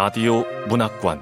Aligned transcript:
라디오 0.00 0.44
문학관 0.68 1.20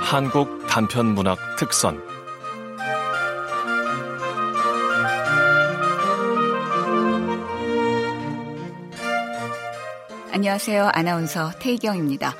한국 0.00 0.64
단편 0.68 1.06
문학 1.06 1.36
특선 1.58 2.00
안녕하세요. 10.30 10.90
아나운서 10.94 11.50
태희경입니다. 11.58 12.36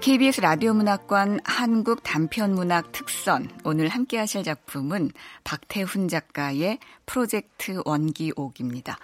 KBS 0.00 0.40
라디오 0.40 0.74
문학관 0.74 1.38
한국 1.44 2.02
단편 2.02 2.56
문학 2.56 2.90
특선 2.90 3.48
오늘 3.62 3.86
함께 3.86 4.18
하실 4.18 4.42
작품은 4.42 5.12
박태훈 5.44 6.08
작가의 6.08 6.80
프로젝트 7.06 7.80
원기옥입니다. 7.84 8.98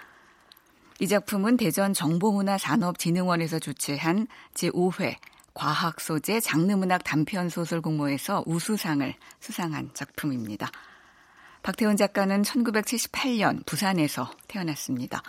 이 1.01 1.07
작품은 1.07 1.57
대전 1.57 1.95
정보문화산업진흥원에서 1.95 3.57
주최한 3.57 4.27
제5회 4.53 5.15
과학 5.55 5.99
소재 5.99 6.39
장르문학 6.39 7.03
단편 7.03 7.49
소설 7.49 7.81
공모에서 7.81 8.43
우수상을 8.45 9.11
수상한 9.39 9.89
작품입니다. 9.95 10.69
박태훈 11.63 11.97
작가는 11.97 12.43
1978년 12.43 13.65
부산에서 13.65 14.29
태어났습니다. 14.47 15.23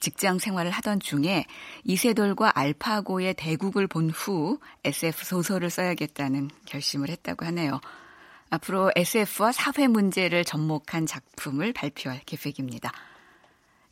직장 0.00 0.38
생활을 0.38 0.70
하던 0.70 1.00
중에 1.00 1.46
이세돌과 1.84 2.52
알파고의 2.54 3.36
대국을 3.38 3.86
본 3.86 4.10
후 4.10 4.58
SF 4.84 5.24
소설을 5.24 5.70
써야겠다는 5.70 6.50
결심을 6.66 7.08
했다고 7.08 7.46
하네요. 7.46 7.80
앞으로 8.50 8.92
SF와 8.94 9.52
사회 9.52 9.88
문제를 9.88 10.44
접목한 10.44 11.06
작품을 11.06 11.72
발표할 11.72 12.20
계획입니다. 12.26 12.92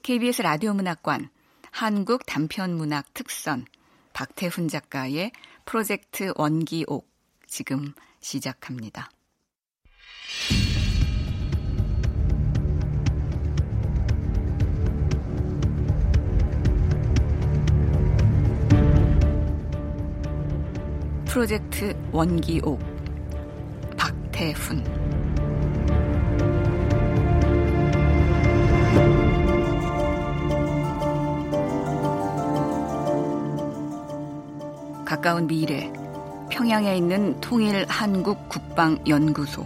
KBS 0.03 0.42
라디오 0.42 0.75
문학관 0.75 1.28
한국 1.70 2.27
단편 2.27 2.75
문학 2.77 3.14
특선 3.14 3.64
박태훈 4.12 4.67
작가의 4.67 5.31
프로젝트 5.64 6.33
원기옥 6.36 7.09
지금 7.47 7.94
시작합니다. 8.19 9.11
프로젝트 21.27 21.97
원기옥 22.11 22.81
박태훈 23.97 24.83
가까운 35.23 35.47
미래 35.47 35.89
평양에 36.51 36.97
있는 36.97 37.41
통일 37.41 37.87
한국 37.89 38.48
국방 38.48 38.98
연구소 39.06 39.65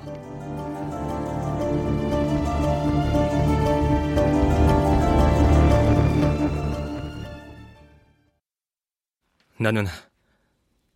나는 9.58 9.86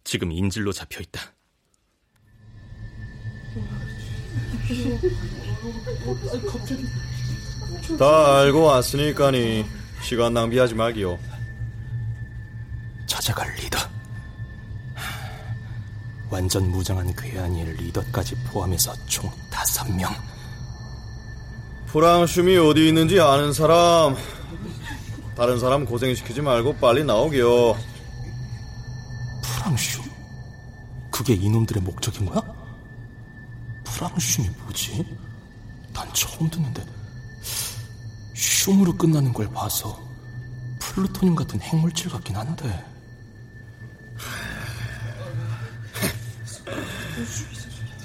지금 0.05 0.31
인질로 0.31 0.73
잡혀 0.73 1.01
있다. 1.01 1.23
다 7.99 8.41
알고 8.41 8.65
왔으니까니 8.65 9.65
시간 10.03 10.35
낭비하지 10.35 10.75
말기요. 10.75 11.19
찾아갈 13.07 13.55
리더. 13.55 14.00
완전 16.31 16.71
무장한 16.71 17.13
괴한이 17.15 17.65
리더까지 17.65 18.37
포함해서 18.47 18.95
총 19.07 19.31
다섯 19.51 19.91
명. 19.91 20.11
프랑슘이 21.87 22.57
어디 22.57 22.89
있는지 22.89 23.21
아는 23.21 23.53
사람. 23.53 24.17
다른 25.37 25.59
사람 25.59 25.85
고생시키지 25.85 26.41
말고 26.41 26.77
빨리 26.77 27.05
나오게요. 27.05 27.75
프랑슘? 29.43 30.05
그게 31.11 31.35
이놈들의 31.35 31.83
목적인 31.83 32.27
거야? 32.27 32.41
프랑슘이 33.85 34.49
뭐지? 34.63 35.05
난 35.93 36.09
처음 36.15 36.49
듣는데 36.49 36.85
슘으로 38.35 38.97
끝나는 38.97 39.33
걸 39.33 39.51
봐서 39.51 40.01
플루토늄 40.79 41.35
같은 41.35 41.61
핵물질 41.61 42.09
같긴 42.11 42.37
한데 42.37 42.85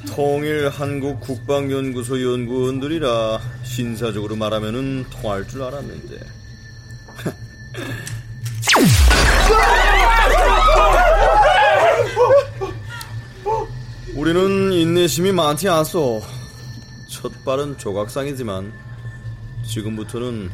통일 0.07 0.69
한국 0.69 1.19
국방연구소 1.21 2.21
연구원들이라 2.21 3.39
신사적으로 3.63 4.35
말하면은 4.35 5.05
통할 5.09 5.47
줄 5.47 5.63
알았는데 5.63 6.19
우리는 14.15 14.71
인내심이 14.71 15.31
많지 15.31 15.67
않소. 15.69 16.21
첫 17.09 17.31
발은 17.45 17.77
조각상이지만 17.77 18.73
지금부터는 19.67 20.49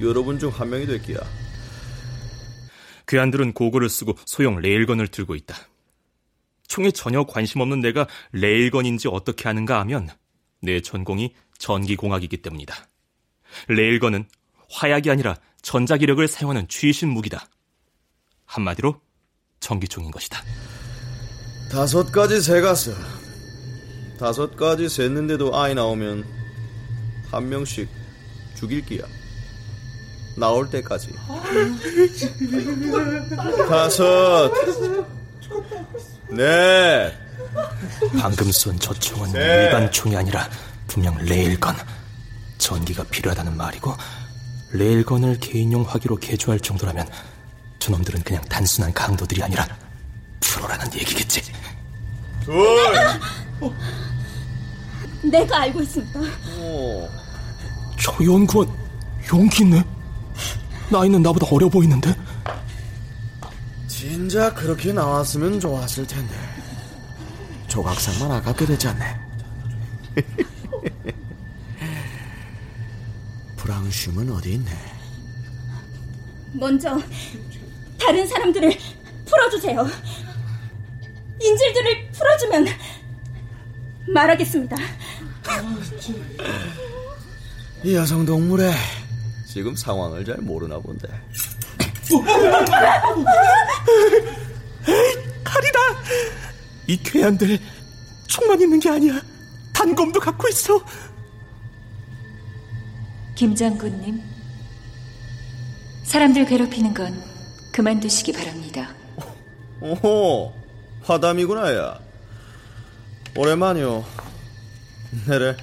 여러분 0.00 0.38
중 0.38 0.50
한 0.50 0.70
명이 0.70 0.86
될 0.86 1.00
기야. 1.02 1.18
괴한들은 3.06 3.52
고글을 3.52 3.88
쓰고 3.88 4.14
소형 4.26 4.60
레일건을 4.60 5.08
들고 5.08 5.34
있다. 5.34 5.56
총에 6.66 6.90
전혀 6.90 7.24
관심 7.24 7.60
없는 7.60 7.80
내가 7.80 8.06
레일건인지 8.32 9.08
어떻게 9.08 9.48
아는가 9.48 9.80
하면 9.80 10.08
내 10.60 10.80
전공이 10.80 11.34
전기공학이기 11.58 12.38
때문이다. 12.38 12.74
레일건은 13.68 14.26
화약이 14.70 15.10
아니라 15.10 15.36
전자기력을 15.62 16.26
사용하는 16.26 16.66
최신 16.68 17.08
무기다. 17.10 17.48
한마디로 18.46 19.00
전기총인 19.60 20.10
것이다. 20.10 20.42
다섯 21.70 22.10
가지 22.12 22.40
세갔어. 22.40 22.92
다섯 24.18 24.56
가지 24.56 24.88
셌는데도 24.88 25.56
아이 25.56 25.74
나오면 25.74 26.24
한 27.30 27.48
명씩 27.48 27.88
죽일 28.56 28.84
기야. 28.84 29.04
나올 30.36 30.68
때까지. 30.70 31.12
다섯. 33.68 34.52
넷. 36.30 37.12
방금 38.18 38.50
쏜 38.50 38.78
저 38.78 38.92
총은 38.94 39.32
네. 39.32 39.38
일반 39.64 39.90
총이 39.90 40.16
아니라 40.16 40.48
분명 40.86 41.16
레일건. 41.18 41.76
전기가 42.58 43.04
필요하다는 43.04 43.56
말이고 43.56 43.92
레일건을 44.72 45.38
개인용 45.40 45.82
화기로 45.82 46.16
개조할 46.16 46.58
정도라면 46.60 47.06
저놈들은 47.78 48.22
그냥 48.22 48.42
단순한 48.44 48.92
강도들이 48.94 49.42
아니라 49.42 49.66
프로라는 50.40 50.86
얘기겠지. 50.94 51.42
둘. 52.44 52.54
내가 55.30 55.62
알고 55.62 55.82
있습니다. 55.82 56.20
오. 56.60 57.08
저 58.00 58.12
연구원 58.24 58.68
용기 59.32 59.62
있네. 59.64 59.82
나이는 60.90 61.22
나보다 61.22 61.46
어려 61.50 61.68
보이는데. 61.68 62.14
진작 64.04 64.54
그렇게 64.54 64.92
나왔으면 64.92 65.58
좋았을 65.58 66.06
텐데. 66.06 66.34
조각상만 67.68 68.30
아깝게 68.32 68.66
되지 68.66 68.88
않네. 68.88 69.20
프랑슘은 73.56 74.30
어디 74.30 74.52
있네? 74.52 74.70
먼저 76.52 77.00
다른 77.98 78.28
사람들을 78.28 78.76
풀어주세요. 79.24 79.88
인질들을 81.40 82.10
풀어주면 82.12 82.66
말하겠습니다. 84.12 84.76
이 87.82 87.94
여성 87.94 88.26
동물에 88.26 88.70
지금 89.46 89.74
상황을 89.74 90.26
잘 90.26 90.36
모르나 90.42 90.78
본데. 90.78 91.08
칼이다. 95.44 95.78
이 96.86 96.96
괴한들 97.02 97.58
총만 98.26 98.60
있는 98.60 98.78
게 98.80 98.90
아니야. 98.90 99.20
단검도 99.72 100.20
갖고 100.20 100.48
있어. 100.48 100.84
김 103.34 103.54
장군님, 103.54 104.22
사람들 106.04 106.46
괴롭히는 106.46 106.94
건 106.94 107.20
그만두시기 107.72 108.32
바랍니다. 108.32 108.94
오호, 109.80 110.54
화담이구나, 111.02 111.74
야. 111.74 111.98
오랜만이요. 113.36 114.04
내래 115.26 115.56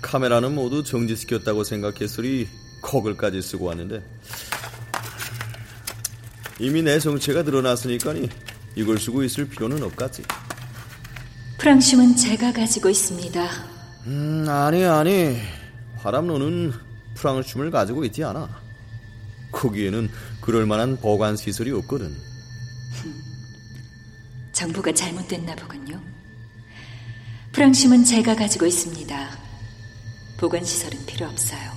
카메라는 0.00 0.54
모두 0.54 0.82
정지시켰다고 0.82 1.62
생각했으리 1.62 2.48
거글까지 2.82 3.40
쓰고 3.40 3.66
왔는데 3.66 4.02
이미 6.62 6.80
내 6.80 7.00
성체가 7.00 7.42
드러났으니까니 7.42 8.28
이걸 8.76 8.96
쓰고 8.96 9.24
있을 9.24 9.48
필요는 9.48 9.82
없겠지. 9.82 10.22
프랑심은 11.58 12.14
제가 12.14 12.52
가지고 12.52 12.88
있습니다. 12.88 13.48
음, 14.06 14.46
아니 14.48 14.84
아니. 14.84 15.40
화람로는 15.96 16.72
프랑춤을 17.14 17.72
가지고 17.72 18.04
있지 18.04 18.22
않아. 18.22 18.48
거기에는 19.50 20.08
그럴 20.40 20.64
만한 20.66 20.96
보관 20.96 21.36
시설이 21.36 21.72
없거든. 21.72 22.16
정부가 24.52 24.92
잘못됐나 24.94 25.56
보군요. 25.56 26.00
프랑심은 27.50 28.04
제가 28.04 28.36
가지고 28.36 28.66
있습니다. 28.66 29.30
보관 30.38 30.64
시설은 30.64 31.06
필요 31.06 31.26
없어요. 31.26 31.72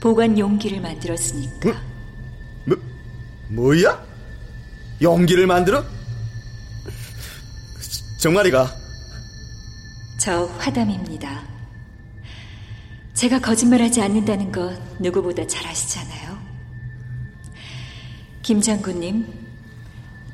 보관 0.00 0.38
용기를 0.38 0.82
만들었으니까. 0.82 1.70
뭐, 1.70 1.95
뭐야? 3.48 4.04
연기를 5.00 5.46
만들어? 5.46 5.84
정말이가? 8.18 8.74
저 10.18 10.46
화담입니다. 10.58 11.44
제가 13.14 13.38
거짓말하지 13.40 14.02
않는다는 14.02 14.50
것 14.52 14.78
누구보다 15.00 15.46
잘 15.46 15.66
아시잖아요. 15.66 16.38
김 18.42 18.60
장군님, 18.60 19.26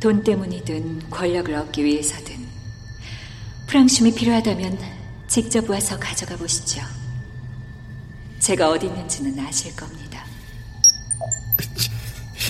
돈 0.01 0.23
때문이든 0.25 1.11
권력을 1.11 1.55
얻기 1.55 1.85
위해서든 1.85 2.47
프랑심이 3.67 4.15
필요하다면 4.15 4.79
직접 5.29 5.69
와서 5.71 5.99
가져가 5.99 6.37
보시죠. 6.37 6.83
제가 8.39 8.69
어디 8.71 8.87
있는지는 8.87 9.39
아실 9.39 9.75
겁니다. 9.77 10.02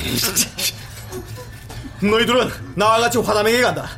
너희들은 2.02 2.50
나와 2.74 2.98
같이 3.00 3.18
화담에게 3.18 3.60
간다. 3.62 3.88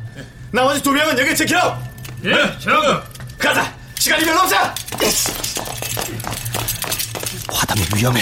나머지 0.50 0.82
두 0.82 0.92
명은 0.92 1.18
여기 1.18 1.34
지켜! 1.34 1.78
예, 2.24 2.32
장군! 2.60 3.00
가자! 3.38 3.74
시간이 3.98 4.24
별로 4.24 4.40
없어! 4.40 4.56
화담이 7.52 7.80
위험해. 7.96 8.20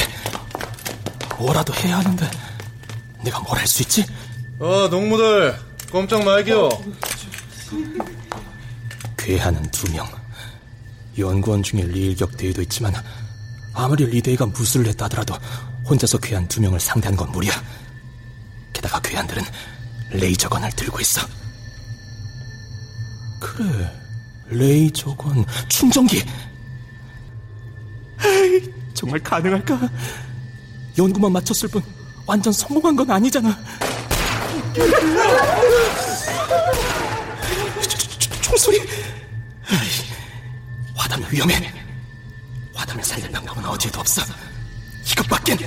뭐라도 1.38 1.74
해야 1.74 1.98
하는데 1.98 2.30
내가 3.24 3.40
뭘 3.40 3.58
할 3.58 3.66
수 3.66 3.82
있지? 3.82 4.06
어, 4.60 4.86
농무들 4.88 5.58
꼼짝 5.90 6.24
말게요. 6.24 6.68
괴하는 9.16 9.62
두 9.70 9.90
명. 9.92 10.08
연구원 11.18 11.62
중에 11.62 11.82
리일격 11.82 12.36
대위도 12.36 12.62
있지만 12.62 12.94
아무리 13.74 14.06
리대위가 14.06 14.46
무술을 14.46 14.86
했다 14.88 15.04
하더라도 15.06 15.36
혼자서 15.88 16.18
괴한 16.18 16.46
두 16.48 16.60
명을 16.60 16.80
상대하는 16.80 17.16
건 17.16 17.30
무리야. 17.32 17.52
게다가 18.72 19.00
괴한들은 19.00 19.42
레이저건을 20.10 20.70
들고 20.72 21.00
있어. 21.00 21.26
그래, 23.40 23.90
레이저건, 24.46 25.44
충전기. 25.68 26.22
에이, 28.24 28.72
정말 28.94 29.18
가능할까? 29.20 29.80
연구만 30.96 31.32
마쳤을 31.32 31.68
뿐 31.68 31.82
완전 32.26 32.52
성공한 32.52 32.94
건 32.94 33.10
아니잖아. 33.10 33.58
총소리. 38.42 38.80
화담이 40.94 41.24
위험해. 41.30 41.72
화담을 42.74 43.02
살릴 43.02 43.30
방법은 43.32 43.64
어디에도 43.64 44.00
없어. 44.00 44.22
이것밖엔. 45.10 45.58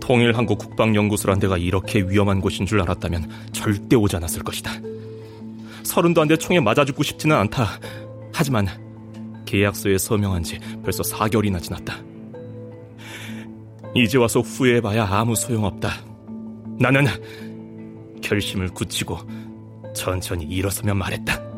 통일한국 0.00 0.56
국방연구소란 0.58 1.38
데가 1.38 1.58
이렇게 1.58 2.00
위험한 2.00 2.40
곳인 2.40 2.64
줄 2.64 2.80
알았다면 2.80 3.28
절대 3.52 3.94
오지 3.94 4.16
않았을 4.16 4.42
것이다. 4.42 4.72
서른도 5.82 6.22
안 6.22 6.28
돼 6.28 6.36
총에 6.38 6.60
맞아 6.60 6.82
죽고 6.86 7.02
싶지는 7.02 7.36
않다. 7.36 7.78
하지만 8.32 8.66
계약서에 9.48 9.96
서명한 9.96 10.42
지 10.42 10.58
벌써 10.82 11.02
4개월이나 11.02 11.62
지났다. 11.62 11.96
이제 13.94 14.18
와서 14.18 14.40
후회해봐야 14.40 15.06
아무 15.06 15.34
소용없다. 15.34 15.90
나는 16.78 17.06
결심을 18.22 18.68
굳히고 18.68 19.18
천천히 19.94 20.44
일어서며 20.44 20.92
말했다. 20.94 21.48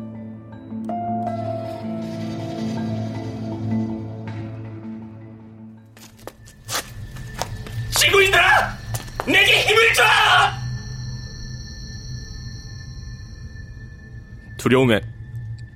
두려움에 14.57 15.01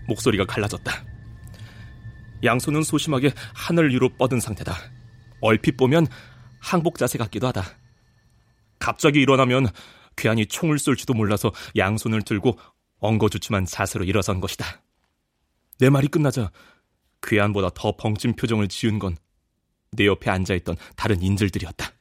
목소리가 0.07 0.45
갈라졌다. 0.45 1.14
양손은 2.45 2.83
소심하게 2.83 3.33
하늘 3.53 3.89
위로 3.89 4.09
뻗은 4.09 4.39
상태다. 4.39 4.73
얼핏 5.41 5.77
보면 5.77 6.07
항복 6.59 6.97
자세 6.97 7.17
같기도 7.17 7.47
하다. 7.47 7.63
갑자기 8.79 9.19
일어나면 9.21 9.67
괴한이 10.15 10.45
총을 10.45 10.79
쏠지도 10.79 11.13
몰라서 11.13 11.51
양손을 11.75 12.21
들고 12.21 12.57
엉거주춤한 12.99 13.65
자세로 13.65 14.05
일어선 14.05 14.39
것이다. 14.39 14.65
내 15.79 15.89
말이 15.89 16.07
끝나자 16.07 16.51
괴한보다 17.21 17.71
더 17.75 17.95
벙찐 17.97 18.35
표정을 18.35 18.67
지은 18.69 18.99
건 18.99 19.17
내 19.95 20.05
옆에 20.05 20.29
앉아있던 20.29 20.75
다른 20.95 21.21
인질들이었다. 21.21 21.91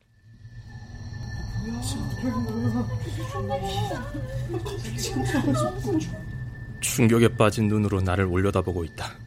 충격에 6.81 7.37
빠진 7.37 7.69
눈으로 7.69 8.01
나를 8.01 8.27
올려다보고 8.27 8.85
있다. 8.85 9.24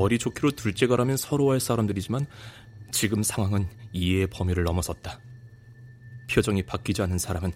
머리 0.00 0.18
좋기로 0.18 0.52
둘째가라면 0.52 1.18
서로할 1.18 1.60
사람들이지만 1.60 2.24
지금 2.90 3.22
상황은 3.22 3.68
이해의 3.92 4.28
범위를 4.28 4.64
넘어섰다. 4.64 5.20
표정이 6.30 6.62
바뀌지 6.62 7.02
않은 7.02 7.18
사람은 7.18 7.52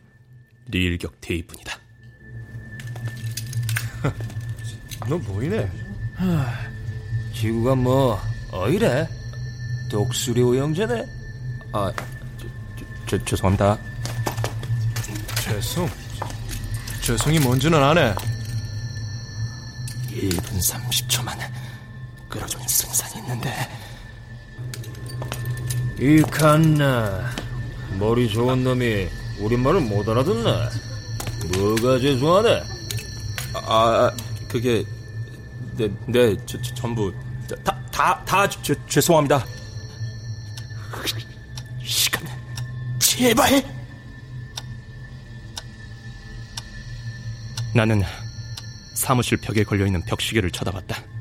리일격 0.69 1.23
대위뿐이다. 1.23 1.79
너 5.09 5.17
뭐이네? 5.17 5.71
지구가 7.33 7.77
뭐 7.77 8.21
어이래? 8.53 9.09
독수리 9.91 10.43
오영재네? 10.43 11.07
아, 11.73 11.91
저, 11.97 12.47
저, 12.77 12.85
저, 13.07 13.25
죄송합니다. 13.25 13.79
죄송. 15.41 15.89
죄송이 17.01 17.39
뭔지는 17.39 17.83
아네. 17.83 18.15
1분 20.11 20.59
30초 20.59 21.25
만에 21.25 21.64
끌어준 22.35 22.61
승산이 22.67 23.23
있는데 23.23 23.55
이 26.01 26.21
칸나 26.23 27.31
머리 27.97 28.29
좋은 28.29 28.65
놈이 28.65 29.09
우리말을 29.39 29.81
못 29.83 30.09
알아듣네. 30.09 30.69
뭐가 31.57 31.99
죄송하네? 32.01 32.63
아, 33.55 33.59
아 33.69 34.17
그게 34.49 34.85
네, 35.77 35.89
네, 36.07 36.37
저, 36.45 36.61
저, 36.61 36.75
전부 36.75 37.13
다, 37.63 37.81
다, 37.93 38.25
다 38.25 38.49
죄, 38.49 38.75
죄송합니다. 38.89 39.45
시간 41.85 42.25
제발 42.99 43.63
나는 47.73 48.03
사무실 48.95 49.39
벽에 49.39 49.63
걸려있는 49.63 50.03
벽시계를 50.05 50.51
쳐다봤다. 50.51 51.14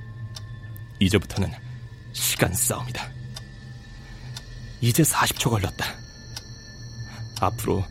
이제부터는 1.04 1.52
시간 2.14 2.54
싸움이다. 2.54 3.12
이제 4.82 5.04
40초 5.04 5.50
걸렸다. 5.50 5.86
앞으로 7.40 7.84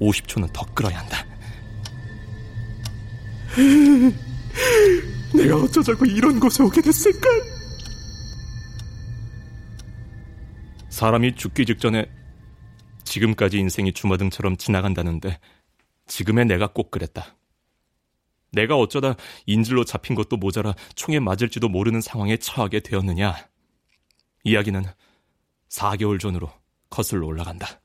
50초는 0.00 0.52
더 0.52 0.64
끌어야 0.74 0.98
한다. 0.98 1.26
내가 5.34 5.56
어쩌자고 5.56 6.06
이런 6.06 6.40
곳에 6.40 6.62
오게 6.62 6.80
됐을까? 6.80 7.28
사람이 10.88 11.34
죽기 11.36 11.66
직전에 11.66 12.06
지금까지 13.04 13.58
인생이 13.58 13.92
주마등처럼 13.92 14.56
지나간다는데 14.56 15.38
지금의 16.06 16.46
내가 16.46 16.68
꼭 16.68 16.90
그랬다. 16.90 17.36
내가 18.52 18.76
어쩌다 18.76 19.16
인질로 19.46 19.84
잡힌 19.84 20.14
것도 20.14 20.36
모자라 20.36 20.74
총에 20.94 21.18
맞을지도 21.18 21.68
모르는 21.68 22.00
상황에 22.00 22.36
처하게 22.36 22.80
되었느냐? 22.80 23.34
이야기는 24.44 24.84
4개월 25.70 26.20
전으로 26.20 26.50
거슬러 26.90 27.26
올라간다. 27.26 27.80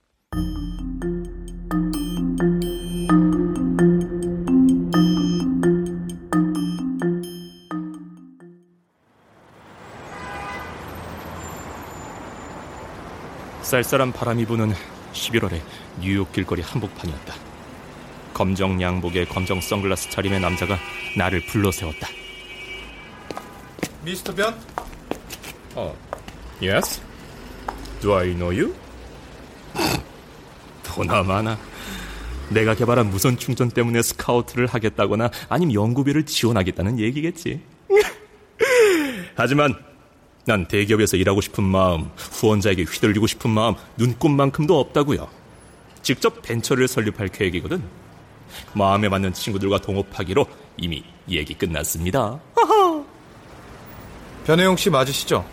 쌀쌀한 13.61 14.13
바람이 14.13 14.45
부는 14.45 14.71
11월의 15.13 15.61
뉴욕 15.99 16.31
길거리 16.31 16.61
한복판이었다. 16.61 17.56
검정 18.37 18.79
양복에 18.79 19.25
검정 19.25 19.59
선글라스 19.59 20.11
차림의 20.11 20.39
남자가 20.39 20.77
나를 21.17 21.43
불러세웠다. 21.47 22.07
미스터 24.05 24.35
변? 24.35 24.55
어, 25.73 25.97
yes? 26.61 27.01
Do 27.99 28.13
I 28.13 28.35
know 28.35 28.55
you? 28.55 28.75
보나마나 30.85 31.57
내가 32.49 32.75
개발한 32.75 33.09
무선 33.09 33.37
충전 33.37 33.71
때문에 33.71 34.03
스카우트를 34.03 34.67
하겠다거나 34.67 35.31
아니면 35.49 35.73
연구비를 35.73 36.27
지원하겠다는 36.27 36.99
얘기겠지. 36.99 37.59
하지만 39.35 39.73
난 40.45 40.67
대기업에서 40.67 41.17
일하고 41.17 41.41
싶은 41.41 41.63
마음, 41.63 42.11
후원자에게 42.15 42.83
휘둘리고 42.83 43.25
싶은 43.25 43.49
마음 43.49 43.73
눈꼽만큼도 43.97 44.79
없다고요. 44.79 45.27
직접 46.03 46.43
벤처를 46.43 46.87
설립할 46.87 47.29
계획이거든. 47.29 48.06
마음에 48.73 49.09
맞는 49.09 49.33
친구들과 49.33 49.79
동업하기로 49.79 50.45
이미 50.77 51.03
얘기 51.29 51.53
끝났습니다. 51.53 52.39
변혜용 54.45 54.77
씨 54.77 54.89
맞으시죠? 54.89 55.45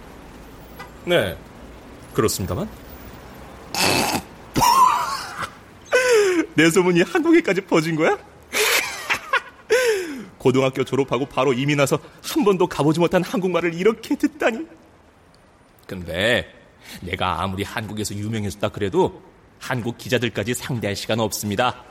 네, 1.04 1.36
그렇습니다만. 2.12 2.68
내 6.54 6.70
소문이 6.70 7.02
한국에까지 7.02 7.62
퍼진 7.62 7.96
거야? 7.96 8.16
고등학교 10.38 10.84
졸업하고 10.84 11.26
바로 11.26 11.52
이민 11.52 11.80
와서 11.80 11.98
한 12.22 12.44
번도 12.44 12.68
가보지 12.68 13.00
못한 13.00 13.24
한국말을 13.24 13.74
이렇게 13.74 14.14
듣다니. 14.14 14.64
근데 15.88 16.46
내가 17.00 17.42
아무리 17.42 17.64
한국에서 17.64 18.14
유명해졌다 18.14 18.68
그래도 18.68 19.20
한국 19.58 19.98
기자들까지 19.98 20.54
상대할 20.54 20.94
시간 20.94 21.18
없습니다. 21.18 21.82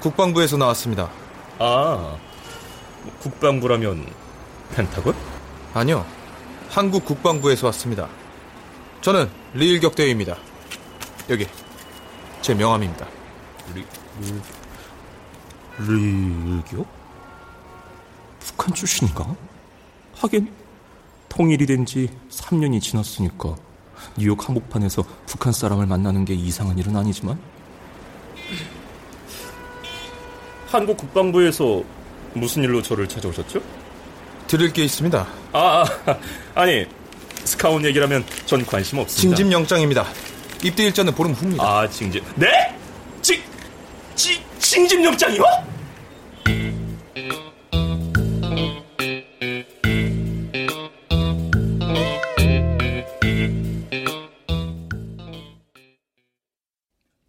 국방부에서 0.00 0.56
나왔습니다. 0.56 1.10
아, 1.58 2.16
국방부라면 3.20 4.06
펜타곤? 4.74 5.14
아니요. 5.74 6.04
한국 6.68 7.04
국방부에서 7.04 7.66
왔습니다. 7.68 8.08
저는 9.00 9.30
리일격 9.54 9.94
대위입니다. 9.94 10.36
여기 11.30 11.46
제 12.42 12.54
명함입니다. 12.54 13.06
리, 13.74 13.84
리, 14.20 15.88
리일격? 15.88 16.86
북한 18.40 18.74
출신인가? 18.74 19.34
하긴 20.16 20.50
통일이 21.28 21.66
된 21.66 21.84
지 21.84 22.08
3년이 22.30 22.80
지났으니까 22.80 23.54
뉴욕 24.16 24.46
한복판에서 24.48 25.04
북한 25.26 25.52
사람을 25.52 25.86
만나는 25.86 26.24
게 26.24 26.34
이상한 26.34 26.78
일은 26.78 26.96
아니지만 26.96 27.38
한국 30.66 30.96
국방부에서 30.96 31.82
무슨 32.34 32.62
일로 32.64 32.82
저를 32.82 33.08
찾아오셨죠? 33.08 33.60
들을 34.46 34.72
게 34.72 34.84
있습니다. 34.84 35.26
아, 35.52 35.84
아 36.06 36.18
아니 36.54 36.86
스카웃 37.44 37.84
얘기라면 37.84 38.24
전 38.46 38.64
관심 38.64 38.98
없습니다. 38.98 39.36
징집 39.36 39.52
영장입니다. 39.52 40.06
입대 40.62 40.84
일자는 40.84 41.14
보름 41.14 41.32
후입니다. 41.32 41.64
아 41.64 41.88
징집 41.88 42.24
네? 42.36 42.74
징, 43.22 43.40
징, 44.14 44.40
징집 44.58 45.04
영장이요? 45.04 45.42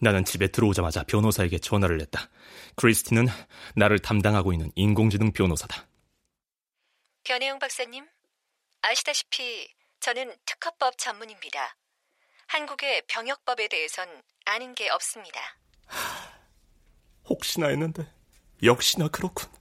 나는 0.08 0.24
집에 0.24 0.48
들어오자마자 0.48 1.04
변호사에게 1.04 1.60
전화를 1.60 2.00
했다. 2.00 2.30
크리스티는 2.78 3.28
나를 3.76 4.00
담당하고 4.00 4.54
있는 4.54 4.72
인공지능 4.76 5.34
변호사다. 5.34 5.86
변혜영 7.26 7.60
박사님, 7.60 8.08
아시다시피 8.84 9.68
저는 10.00 10.34
특허법 10.46 10.98
전문입니다. 10.98 11.76
한국의 12.48 13.04
병역법에 13.08 13.68
대해선 13.68 14.08
아는 14.46 14.76
게 14.76 14.90
없습니다. 14.90 15.42
혹시나 17.26 17.68
했는데 17.68 18.08
역시나 18.64 19.10
그렇군. 19.10 19.52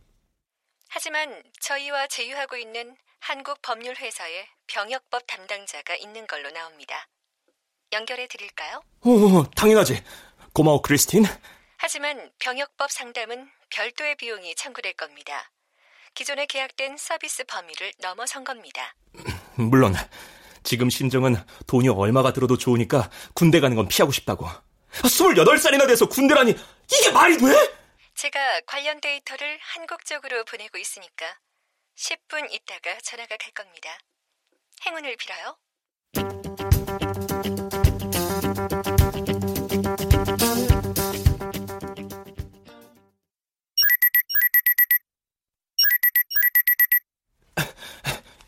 하지만 0.88 1.42
저희와 1.60 2.06
제휴하고 2.06 2.56
있는 2.56 2.96
한국 3.18 3.60
법률 3.62 3.96
회사에 3.96 4.46
병역법 4.68 5.26
담당자가 5.26 5.96
있는 5.96 6.24
걸로 6.28 6.52
나옵니다. 6.52 7.08
연결해 7.92 8.28
드릴까요? 8.28 8.80
오, 9.02 9.42
당연하지. 9.56 10.00
고마워, 10.56 10.80
크리스틴. 10.80 11.24
하지만 11.76 12.30
병역법 12.38 12.90
상담은 12.90 13.46
별도의 13.68 14.16
비용이 14.16 14.54
청구될 14.54 14.94
겁니다. 14.94 15.50
기존에 16.14 16.46
계약된 16.46 16.96
서비스 16.96 17.44
범위를 17.44 17.92
넘어선 17.98 18.42
겁니다. 18.42 18.94
물론 19.56 19.92
지금 20.62 20.88
심정은 20.88 21.36
돈이 21.66 21.90
얼마가 21.90 22.32
들어도 22.32 22.56
좋으니까 22.56 23.10
군대 23.34 23.60
가는 23.60 23.76
건 23.76 23.86
피하고 23.86 24.12
싶다고. 24.12 24.48
28살이나 24.92 25.86
돼서 25.86 26.08
군대라니 26.08 26.54
이게 26.90 27.12
말이 27.12 27.36
돼? 27.36 27.44
제가 28.14 28.62
관련 28.66 28.98
데이터를 29.02 29.58
한국 29.60 30.06
쪽으로 30.06 30.42
보내고 30.46 30.78
있으니까 30.78 31.26
10분 31.98 32.50
있다가 32.50 32.98
전화가 33.02 33.36
갈 33.36 33.50
겁니다. 33.50 33.90
행운을 34.86 35.16
빌어요. 35.16 36.65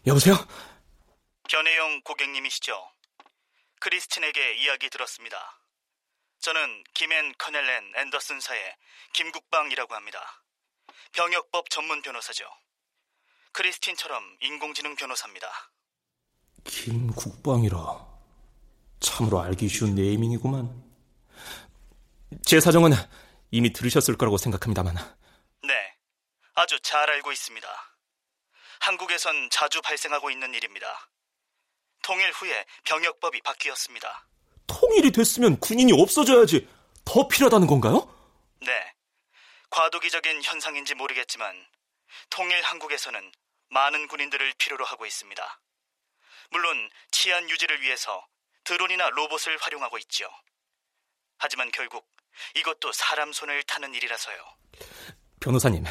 여보세요? 0.08 0.34
변혜영 1.50 2.00
고객님이시죠? 2.02 2.90
크리스틴에게 3.80 4.54
이야기 4.54 4.88
들었습니다. 4.88 5.60
저는 6.40 6.84
김앤 6.94 7.34
커넬렌 7.36 7.92
앤더슨사의 7.94 8.76
김국방이라고 9.12 9.94
합니다. 9.94 10.42
병역법 11.12 11.68
전문 11.68 12.00
변호사죠. 12.00 12.48
크리스틴처럼 13.52 14.38
인공지능 14.40 14.96
변호사입니다. 14.96 15.48
김국방이라. 16.64 18.06
참으로 19.00 19.40
알기 19.40 19.68
쉬운 19.68 19.94
네이밍이구만. 19.94 20.84
제 22.44 22.60
사정은 22.60 22.92
이미 23.50 23.72
들으셨을 23.72 24.16
거라고 24.16 24.38
생각합니다만. 24.38 24.96
네, 25.64 25.96
아주 26.54 26.78
잘 26.80 27.10
알고 27.10 27.30
있습니다. 27.32 27.97
한국에선 28.80 29.50
자주 29.50 29.80
발생하고 29.82 30.30
있는 30.30 30.54
일입니다. 30.54 31.10
통일 32.02 32.30
후에 32.30 32.64
병역법이 32.84 33.40
바뀌었습니다. 33.42 34.28
통일이 34.66 35.10
됐으면 35.10 35.58
군인이 35.60 35.92
없어져야지 35.92 36.68
더 37.04 37.26
필요하다는 37.28 37.66
건가요? 37.66 38.14
네, 38.60 38.94
과도기적인 39.70 40.42
현상인지 40.42 40.94
모르겠지만 40.94 41.66
통일 42.30 42.62
한국에서는 42.62 43.32
많은 43.70 44.08
군인들을 44.08 44.54
필요로 44.58 44.84
하고 44.84 45.06
있습니다. 45.06 45.60
물론 46.50 46.90
치안 47.10 47.48
유지를 47.50 47.82
위해서 47.82 48.26
드론이나 48.64 49.10
로봇을 49.10 49.58
활용하고 49.58 49.98
있지요. 49.98 50.28
하지만 51.38 51.70
결국 51.72 52.06
이것도 52.54 52.92
사람 52.92 53.32
손을 53.32 53.62
타는 53.64 53.94
일이라서요. 53.94 54.38
변호사님, 55.40 55.84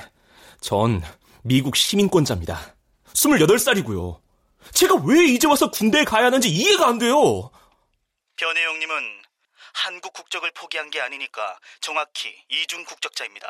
전 0.61 1.01
미국 1.43 1.75
시민권자입니다. 1.75 2.76
28살이고요. 3.17 4.21
제가 4.73 4.95
왜 5.05 5.25
이제 5.25 5.47
와서 5.47 5.71
군대에 5.71 6.03
가야 6.03 6.25
하는지 6.25 6.49
이해가 6.49 6.87
안 6.87 6.99
돼요. 6.99 7.51
변혜영님은 8.35 9.23
한국 9.73 10.13
국적을 10.13 10.51
포기한 10.51 10.89
게 10.89 11.01
아니니까 11.01 11.59
정확히 11.81 12.35
이중 12.49 12.83
국적자입니다. 12.85 13.47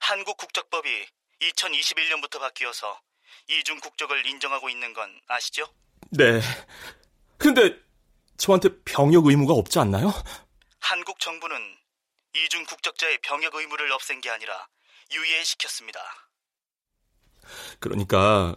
한국 0.00 0.36
국적법이 0.36 1.06
2021년부터 1.40 2.38
바뀌어서 2.38 3.00
이중 3.48 3.80
국적을 3.80 4.24
인정하고 4.26 4.68
있는 4.68 4.92
건 4.92 5.20
아시죠? 5.26 5.66
네. 6.10 6.40
근데 7.38 7.76
저한테 8.36 8.68
병역 8.84 9.26
의무가 9.26 9.54
없지 9.54 9.78
않나요? 9.78 10.12
한국 10.80 11.18
정부는 11.18 11.56
이중 12.34 12.64
국적자의 12.66 13.18
병역 13.22 13.54
의무를 13.54 13.90
없앤 13.92 14.20
게 14.20 14.30
아니라 14.30 14.68
유예시켰습니다. 15.12 16.27
그러니까 17.80 18.56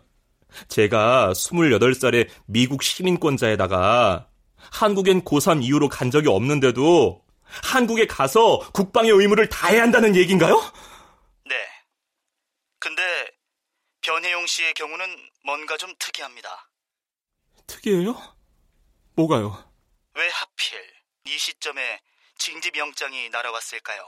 제가 0.67 1.31
28살의 1.33 2.29
미국 2.45 2.83
시민권자에다가 2.83 4.27
한국엔 4.55 5.23
고3 5.23 5.63
이후로 5.63 5.89
간 5.89 6.11
적이 6.11 6.29
없는데도 6.29 7.23
한국에 7.63 8.07
가서 8.07 8.59
국방의 8.71 9.11
의무를 9.11 9.49
다해야 9.49 9.81
한다는 9.81 10.15
얘기인가요? 10.15 10.55
네. 11.45 11.55
근데 12.79 13.01
변혜용 14.01 14.45
씨의 14.47 14.73
경우는 14.73 15.05
뭔가 15.45 15.77
좀 15.77 15.93
특이합니다. 15.99 16.69
특이해요? 17.67 18.15
뭐가요? 19.15 19.63
왜 20.15 20.27
하필 20.29 20.79
이 21.25 21.37
시점에 21.37 22.01
징집 22.37 22.75
영장이 22.77 23.29
날아왔을까요? 23.29 24.03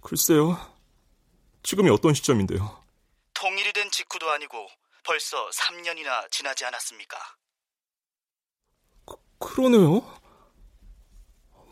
글쎄요. 0.00 0.58
지금이 1.62 1.90
어떤 1.90 2.14
시점인데요? 2.14 2.84
통일이 3.40 3.72
된 3.72 3.88
직후도 3.92 4.28
아니고 4.32 4.68
벌써 5.04 5.48
3년이나 5.50 6.28
지나지 6.28 6.64
않았습니까? 6.64 7.16
그러네요. 9.38 10.02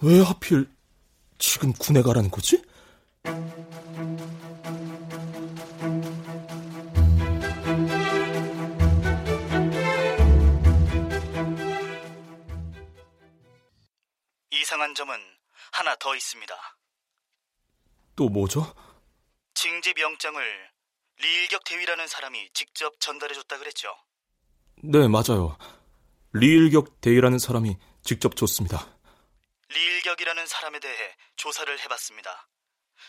왜 0.00 0.20
하필 0.20 0.70
지금 1.38 1.72
군에 1.72 2.02
가라는 2.02 2.30
거지? 2.30 2.62
이상한 14.52 14.94
점은 14.94 15.20
하나 15.72 15.96
더 15.96 16.14
있습니다. 16.14 16.54
또 18.14 18.28
뭐죠? 18.28 18.72
징집 19.54 19.98
영장을 19.98 20.75
리일격 21.18 21.64
대위라는 21.64 22.06
사람이 22.06 22.50
직접 22.52 23.00
전달해줬다 23.00 23.58
그랬죠. 23.58 23.94
네, 24.82 25.08
맞아요. 25.08 25.56
리일격 26.32 27.00
대위라는 27.00 27.38
사람이 27.38 27.76
직접 28.02 28.36
줬습니다. 28.36 28.86
리일격이라는 29.68 30.46
사람에 30.46 30.78
대해 30.80 31.16
조사를 31.36 31.80
해봤습니다. 31.80 32.48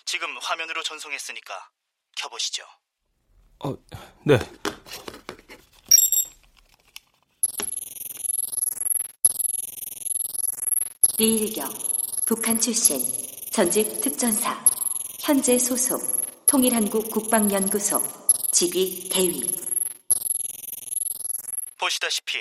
지금 0.06 0.38
화면으로 0.38 0.82
전송했으니까 0.84 1.70
켜보시죠. 2.16 2.64
어, 3.60 3.76
네. 4.26 4.38
리일경, 11.20 11.68
북한 12.28 12.60
출신, 12.60 13.00
전직 13.52 14.02
특전사, 14.02 14.64
현재 15.20 15.58
소속, 15.58 16.00
통일한국 16.48 17.12
국방연구소, 17.12 18.02
직위 18.54 19.10
대위. 19.10 19.46
보시다시피 21.78 22.38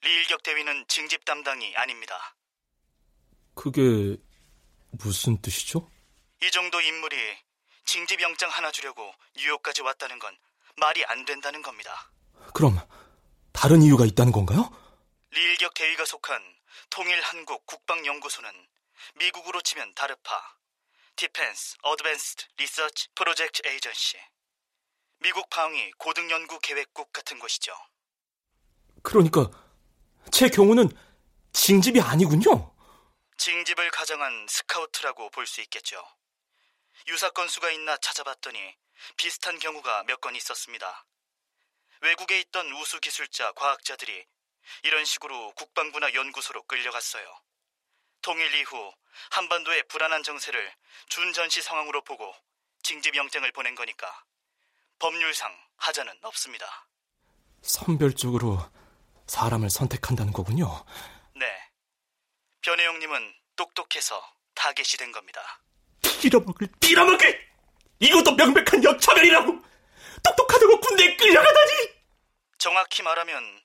리일격 0.00 0.42
대위는 0.42 0.86
징집 0.88 1.22
담당이 1.26 1.76
아닙니다. 1.76 2.34
그게 3.54 4.16
무슨 4.92 5.40
뜻이죠? 5.42 5.86
이 6.42 6.50
정도 6.50 6.80
인물이 6.80 7.14
징집 7.84 8.22
영장 8.22 8.48
하나 8.48 8.70
주려고 8.70 9.12
뉴욕까지 9.36 9.82
왔다는 9.82 10.18
건 10.18 10.34
말이 10.78 11.04
안 11.04 11.26
된다는 11.26 11.60
겁니다. 11.60 12.10
그럼 12.54 12.78
다른 13.52 13.82
이유가 13.82 14.06
있다는 14.06 14.32
건가요? 14.32 14.74
리일격 15.30 15.74
대위가 15.74 16.06
속한 16.06 16.42
통일한국 16.88 17.66
국방연구소는 17.66 18.50
미국으로 19.16 19.60
치면 19.60 19.94
DARPA, 19.94 20.54
Defense 21.16 21.76
Advanced 21.82 22.44
Research 22.56 23.08
Projects 23.14 23.62
Agency, 23.66 24.18
미국 25.20 25.48
방위 25.50 25.90
고등연구 25.98 26.58
계획국 26.60 27.12
같은 27.12 27.38
곳이죠. 27.38 27.74
그러니까 29.02 29.50
제 30.30 30.48
경우는 30.48 30.88
징집이 31.52 32.00
아니군요. 32.00 32.74
징집을 33.36 33.90
가정한 33.90 34.46
스카우트라고 34.48 35.30
볼 35.30 35.46
수 35.46 35.60
있겠죠. 35.62 36.02
유사 37.08 37.30
건수가 37.30 37.70
있나 37.70 37.96
찾아봤더니 37.98 38.58
비슷한 39.16 39.58
경우가 39.58 40.04
몇 40.04 40.20
건 40.20 40.36
있었습니다. 40.36 41.06
외국에 42.00 42.40
있던 42.40 42.70
우수 42.72 43.00
기술자, 43.00 43.52
과학자들이 43.52 44.24
이런 44.84 45.04
식으로 45.04 45.52
국방부나 45.52 46.14
연구소로 46.14 46.62
끌려갔어요. 46.64 47.40
통일 48.22 48.54
이후 48.54 48.92
한반도의 49.30 49.82
불안한 49.88 50.22
정세를 50.22 50.72
준전시 51.08 51.60
상황으로 51.60 52.02
보고 52.02 52.34
징집 52.82 53.14
영장을 53.14 53.50
보낸 53.52 53.74
거니까 53.74 54.24
법률상 54.98 55.52
하자는 55.76 56.18
없습니다. 56.22 56.86
선별적으로 57.62 58.58
사람을 59.26 59.70
선택한다는 59.70 60.32
거군요. 60.32 60.84
네. 61.34 61.46
변혜영님은 62.62 63.34
똑똑해서 63.56 64.24
타겟이 64.54 64.96
된 64.98 65.12
겁니다. 65.12 65.60
빌어먹을, 66.20 66.68
빌어먹을! 66.80 67.52
이것도 67.98 68.34
명백한 68.34 68.84
역차별이라고! 68.84 69.58
똑똑하다고 70.22 70.80
군대에 70.80 71.16
끌려가다니! 71.16 71.72
정확히 72.58 73.02
말하면 73.02 73.60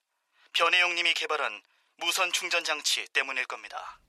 변혜영님이 0.53 1.13
개발한 1.13 1.61
무선 1.97 2.31
충전 2.31 2.63
장치 2.63 3.07
때문일 3.13 3.45
겁니다. 3.45 3.99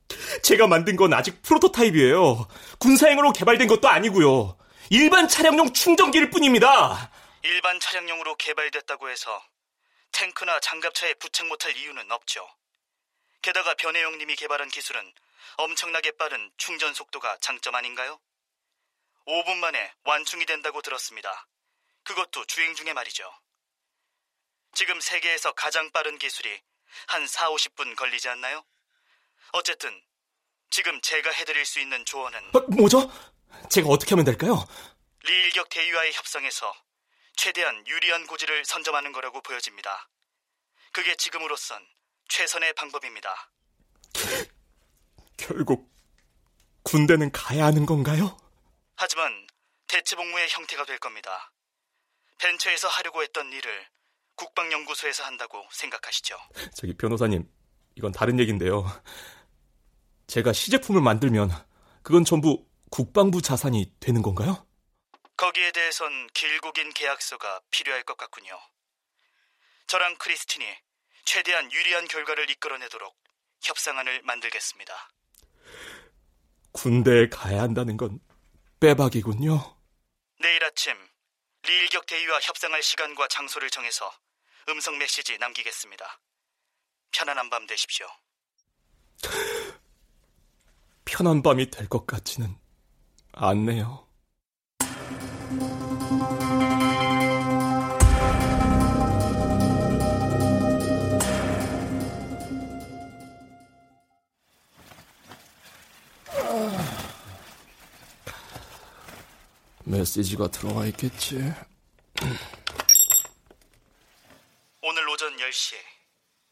제가 0.43 0.67
만든 0.67 0.97
건 0.97 1.13
아직 1.13 1.43
프로토타입이에요. 1.43 2.49
군사행으로 2.79 3.33
개발된 3.33 3.69
것도 3.69 3.89
아니고요. 3.89 4.57
일반 4.91 5.29
차량용 5.29 5.73
충전기일 5.73 6.31
뿐입니다. 6.31 7.11
일반 7.43 7.79
차량용으로 7.81 8.37
개발됐다고 8.37 9.09
해서 9.11 9.43
탱크나 10.13 10.61
장갑차에 10.61 11.15
부착 11.15 11.47
못할 11.47 11.77
이유는 11.77 12.11
없죠. 12.11 12.49
게다가 13.43 13.75
변혜영님이 13.75 14.37
개발한 14.37 14.69
기술은 14.69 15.13
엄청나게 15.57 16.13
빠른 16.13 16.51
충전 16.57 16.95
속도가 16.95 17.39
장점 17.41 17.75
아닌가요? 17.75 18.19
5분 19.27 19.57
만에 19.59 19.93
완충이 20.05 20.47
된다고 20.47 20.81
들었습니다. 20.83 21.47
그것도 22.05 22.47
주행 22.47 22.75
중에 22.75 22.93
말이죠. 22.95 23.31
지금 24.75 25.01
세계에서 25.01 25.53
가장 25.53 25.91
빠른 25.93 26.19
기술이 26.19 26.61
한 27.09 27.27
4, 27.27 27.51
50분 27.51 27.97
걸리지 27.97 28.29
않나요? 28.29 28.65
어쨌든 29.53 30.03
지금 30.71 31.01
제가 31.01 31.31
해드릴 31.31 31.65
수 31.65 31.81
있는 31.81 32.05
조언은 32.05 32.39
어, 32.55 32.61
뭐죠? 32.77 33.11
제가 33.71 33.89
어떻게 33.89 34.11
하면 34.11 34.25
될까요? 34.25 34.65
리일격 35.25 35.69
대위와의 35.69 36.13
협상에서 36.13 36.73
최대한 37.37 37.87
유리한 37.87 38.27
고지를 38.27 38.65
선점하는 38.65 39.13
거라고 39.13 39.41
보여집니다. 39.43 40.09
그게 40.93 41.15
지금으로선 41.17 41.87
최선의 42.29 42.75
방법입니다. 42.75 43.51
결국 45.37 45.91
군대는 46.83 47.31
가야 47.33 47.67
하는 47.67 47.87
건가요? 47.87 48.37
하지만 48.97 49.47
대체복무의 49.87 50.49
형태가 50.49 50.85
될 50.85 50.99
겁니다. 50.99 51.53
벤처에서 52.39 52.89
하려고 52.89 53.23
했던 53.23 53.53
일을 53.53 53.87
국방연구소에서 54.37 55.25
한다고 55.25 55.67
생각하시죠. 55.73 56.37
저기 56.75 56.97
변호사님, 56.97 57.49
이건 57.97 58.13
다른 58.13 58.39
얘기인데요. 58.39 58.85
제가 60.29 60.53
시제품을 60.53 61.01
만들면 61.01 61.51
그건 62.03 62.25
전부 62.25 62.65
국방부 62.91 63.43
자산이 63.43 63.95
되는 63.99 64.23
건가요? 64.23 64.67
거기에 65.37 65.73
대해선 65.73 66.29
길고 66.35 66.73
긴 66.73 66.91
계약서가 66.91 67.61
필요할 67.71 68.03
것 68.05 68.17
같군요. 68.17 68.59
저랑 69.87 70.17
크리스틴이 70.19 70.65
최대한 71.25 71.73
유리한 71.73 72.07
결과를 72.07 72.51
이끌어내도록 72.51 73.17
협상안을 73.63 74.23
만들겠습니다. 74.23 75.11
군대에 76.73 77.29
가야 77.29 77.63
한다는 77.63 77.97
건 77.97 78.21
빼박이군요. 78.81 79.77
내일 80.41 80.63
아침 80.65 80.95
리일격 81.63 82.07
대위와 82.07 82.39
협상할 82.41 82.83
시간과 82.83 83.29
장소를 83.29 83.71
정해서 83.71 84.13
음성 84.69 84.99
메시지 84.99 85.39
남기겠습니다. 85.39 86.21
편안한 87.13 87.49
밤 87.49 87.67
되십시오. 87.67 88.07
편한 91.11 91.43
밤이 91.43 91.71
될 91.71 91.89
것 91.89 92.07
같지는 92.07 92.55
않네요. 93.33 94.07
메시지가 109.85 110.49
들어와 110.49 110.87
있겠지. 110.87 111.37
오늘 114.83 115.09
오전 115.09 115.37
10시 115.37 115.75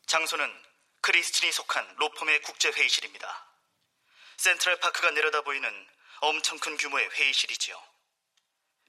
장소는 0.07 0.47
크리스틴이 1.03 1.53
속한 1.53 1.85
로펌의 1.99 2.42
국제회의실입니다. 2.42 3.45
센트럴 4.37 4.79
파크가 4.81 5.11
내려다 5.12 5.40
보이는 5.42 5.88
엄청 6.20 6.59
큰 6.59 6.77
규모의 6.77 7.09
회의실이지요. 7.11 7.83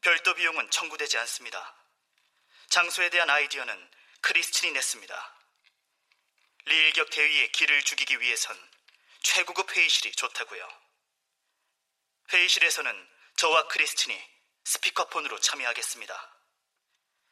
별도 0.02 0.34
비용은 0.34 0.70
청구되지 0.70 1.18
않습니다. 1.20 1.76
장소에 2.70 3.10
대한 3.10 3.30
아이디어는 3.30 3.92
크리스틴이 4.22 4.74
냈습니다. 4.74 5.36
리일격 6.66 7.10
대위에 7.10 7.48
길을 7.50 7.82
죽이기 7.84 8.20
위해선 8.20 8.72
최고급 9.22 9.76
회의실이 9.76 10.12
좋다고요. 10.14 10.68
회의실에서는 12.34 13.10
저와 13.38 13.68
크리스틴이 13.68 14.22
스피커폰으로 14.66 15.40
참여하겠습니다. 15.40 16.38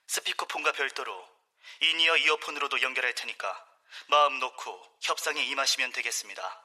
스피커폰과 0.07 0.71
별도로 0.71 1.29
이니어 1.81 2.17
이어폰으로도 2.17 2.81
연결할 2.81 3.13
테니까 3.15 3.65
마음 4.07 4.39
놓고 4.39 4.99
협상에 5.01 5.43
임하시면 5.43 5.91
되겠습니다. 5.91 6.64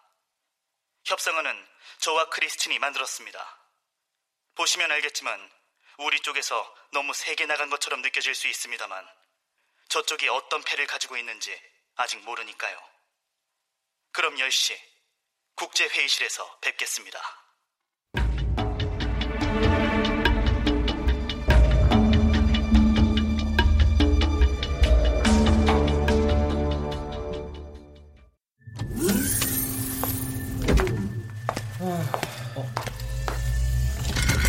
협상안은 1.10 1.68
저와 1.98 2.28
크리스틴이 2.30 2.78
만들었습니다. 2.78 3.58
보시면 4.54 4.92
알겠지만 4.92 5.50
우리 5.98 6.20
쪽에서 6.20 6.76
너무 6.92 7.12
세게 7.12 7.46
나간 7.46 7.68
것처럼 7.68 8.00
느껴질 8.00 8.34
수 8.34 8.46
있습니다만 8.46 9.08
저쪽이 9.88 10.28
어떤 10.28 10.62
패를 10.62 10.86
가지고 10.86 11.16
있는지 11.16 11.60
아직 11.96 12.18
모르니까요. 12.20 12.80
그럼 14.12 14.36
10시 14.36 14.80
국제회의실에서 15.56 16.58
뵙겠습니다. 16.60 17.39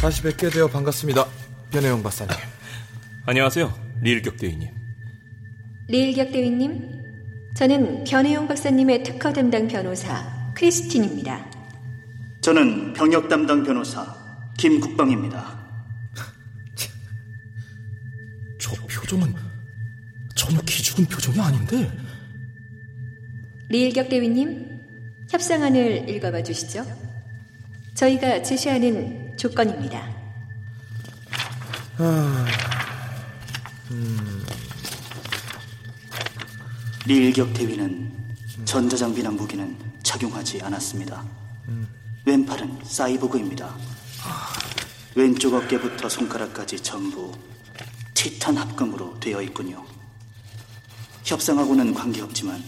다시 0.02 0.24
뵙게 0.24 0.50
되어 0.50 0.68
반갑습니다. 0.68 1.28
변혜영 1.70 2.02
박사님. 2.02 2.34
안녕하세요. 3.28 3.72
리일격 4.02 4.36
대위님. 4.38 4.68
리일격 5.90 6.32
대위님, 6.32 7.04
저는 7.56 8.04
변혜용 8.06 8.48
박사님의 8.48 9.04
특허 9.04 9.32
담당 9.32 9.68
변호사 9.68 10.52
크리스틴입니다. 10.56 11.46
저는 12.42 12.94
병역 12.94 13.30
담당 13.30 13.64
변호사 13.64 14.04
김국방입니다. 14.58 15.70
저 18.60 18.72
표정은 18.88 19.36
전혀 20.36 20.60
기죽은 20.62 21.06
표정이 21.06 21.40
아닌데. 21.40 21.92
리일격 23.70 24.10
대위님, 24.10 24.80
협상안을 25.30 26.10
읽어봐 26.10 26.42
주시죠. 26.42 26.88
저희가 27.94 28.42
제시하는 28.42 29.21
조건입니다. 29.42 30.08
아, 31.98 32.46
음, 33.90 34.46
리일격 37.08 37.52
대위는 37.52 38.36
전자장비나 38.66 39.32
무기는 39.32 39.76
착용하지 40.04 40.62
않았습니다. 40.62 41.26
왼팔은 42.24 42.82
사이보그입니다. 42.84 43.76
왼쪽 45.16 45.56
어깨부터 45.56 46.08
손가락까지 46.08 46.80
전부 46.84 47.32
티탄 48.14 48.58
합금으로 48.58 49.20
되어 49.20 49.42
있군요. 49.42 49.84
협상하고는 51.24 51.96
관계없지만 51.96 52.64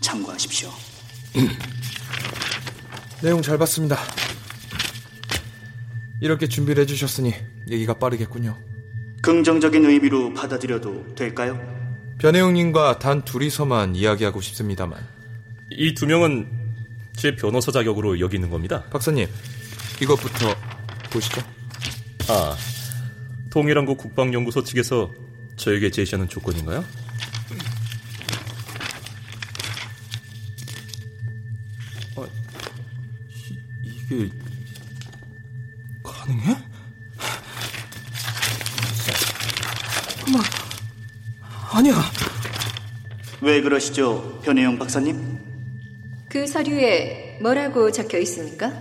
참고하십시오. 0.00 0.70
내용 3.22 3.42
잘 3.42 3.58
봤습니다. 3.58 3.98
이렇게 6.22 6.46
준비를 6.46 6.82
해주셨으니 6.82 7.34
얘기가 7.68 7.94
빠르겠군요. 7.94 8.56
긍정적인 9.22 9.84
의미로 9.84 10.32
받아들여도 10.32 11.16
될까요? 11.16 11.60
변혜영님과 12.18 13.00
단 13.00 13.22
둘이서만 13.24 13.96
이야기하고 13.96 14.40
싶습니다만. 14.40 15.04
이 15.72 15.94
두 15.94 16.06
명은 16.06 16.48
제 17.16 17.34
변호사 17.34 17.72
자격으로 17.72 18.20
여기 18.20 18.36
있는 18.36 18.50
겁니다. 18.50 18.84
박사님, 18.90 19.26
이것부터 20.00 20.54
보시죠. 21.10 21.40
아, 22.28 22.56
통일한국 23.50 23.98
국방연구소 23.98 24.62
측에서 24.62 25.10
저에게 25.56 25.90
제시하는 25.90 26.28
조건인가요? 26.28 26.84
아, 32.16 32.26
이게 33.82 34.30
가능해? 36.22 36.54
마, 40.32 40.40
아니야. 41.72 41.94
왜 43.40 43.60
그러시죠, 43.60 44.40
변혜영 44.42 44.78
박사님? 44.78 45.40
그 46.28 46.46
서류에 46.46 47.38
뭐라고 47.42 47.90
적혀 47.90 48.18
있습니까? 48.18 48.72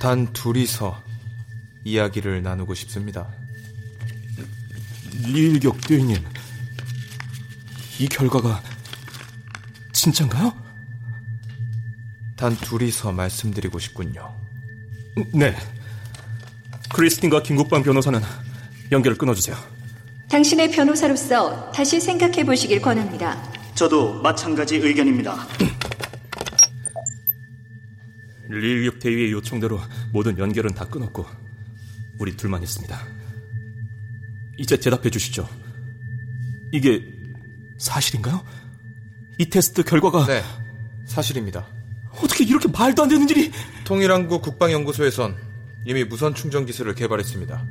단 0.00 0.32
둘이서 0.32 1.00
이야기를 1.84 2.42
나누고 2.42 2.74
싶습니다. 2.74 3.28
리일격 5.22 5.80
대위님, 5.82 6.16
이 8.00 8.08
결과가 8.08 8.60
진짠가요? 9.92 10.52
단 12.36 12.56
둘이서 12.56 13.12
말씀드리고 13.12 13.78
싶군요. 13.78 14.34
네. 15.32 15.54
크리스틴과 16.94 17.42
김국방 17.42 17.82
변호사는 17.82 18.20
연결을 18.92 19.18
끊어주세요. 19.18 19.56
당신의 20.30 20.70
변호사로서 20.70 21.70
다시 21.72 22.00
생각해 22.00 22.44
보시길 22.44 22.80
권합니다. 22.80 23.36
저도 23.74 24.22
마찬가지 24.22 24.76
의견입니다. 24.76 25.46
리일격 28.48 29.00
대위의 29.00 29.32
요청대로 29.32 29.80
모든 30.12 30.38
연결은 30.38 30.72
다 30.74 30.84
끊었고 30.84 31.26
우리 32.20 32.36
둘만 32.36 32.62
있습니다. 32.62 32.96
이제 34.58 34.76
대답해 34.76 35.10
주시죠. 35.10 35.48
이게 36.72 37.02
사실인가요? 37.78 38.44
이 39.38 39.46
테스트 39.50 39.82
결과가 39.82 40.26
네, 40.26 40.42
사실입니다. 41.06 41.66
어떻게 42.22 42.44
이렇게 42.44 42.68
말도 42.68 43.02
안 43.02 43.08
되는 43.08 43.28
일이 43.28 43.50
통일한국 43.82 44.42
국방연구소에선 44.42 45.36
이미 45.84 46.04
무선 46.04 46.34
충전 46.34 46.66
기술을 46.66 46.94
개발했습니다. 46.94 47.64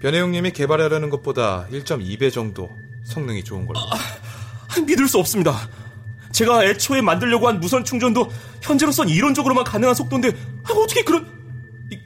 변혜용님이 0.00 0.52
개발하려는 0.52 1.10
것보다 1.10 1.66
1.2배 1.70 2.32
정도 2.32 2.70
성능이 3.04 3.44
좋은 3.44 3.66
걸로. 3.66 3.80
아, 3.80 4.80
믿을 4.86 5.06
수 5.06 5.18
없습니다. 5.18 5.68
제가 6.32 6.64
애초에 6.64 7.00
만들려고 7.00 7.48
한 7.48 7.60
무선 7.60 7.84
충전도 7.84 8.30
현재로선 8.62 9.08
이론적으로만 9.08 9.64
가능한 9.64 9.94
속도인데 9.94 10.28
아, 10.64 10.72
어떻게 10.72 11.02
그런 11.02 11.26
이, 11.90 11.98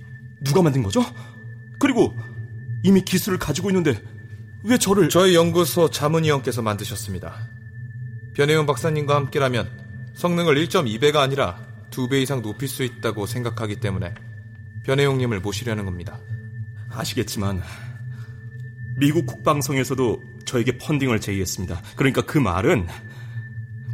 누가 0.42 0.62
만든 0.62 0.82
거죠? 0.82 1.04
그리고 1.78 2.16
이미 2.82 3.02
기술을 3.02 3.38
가지고 3.38 3.70
있는데 3.70 4.00
왜 4.64 4.78
저를 4.78 5.08
저희 5.08 5.34
연구소 5.34 5.90
자문위원께서 5.90 6.62
만드셨습니다. 6.62 7.48
변혜원 8.34 8.66
박사님과 8.66 9.14
함께라면 9.14 9.70
성능을 10.14 10.54
1.2배가 10.66 11.16
아니라 11.16 11.58
2배 11.90 12.22
이상 12.22 12.42
높일 12.42 12.68
수 12.68 12.82
있다고 12.82 13.26
생각하기 13.26 13.76
때문에 13.76 14.14
변혜용님을 14.84 15.40
모시려는 15.40 15.84
겁니다. 15.84 16.18
아시겠지만 16.90 17.62
미국 18.96 19.26
국방성에서도 19.26 20.22
저에게 20.44 20.78
펀딩을 20.78 21.20
제의했습니다. 21.20 21.82
그러니까 21.96 22.22
그 22.22 22.38
말은 22.38 22.86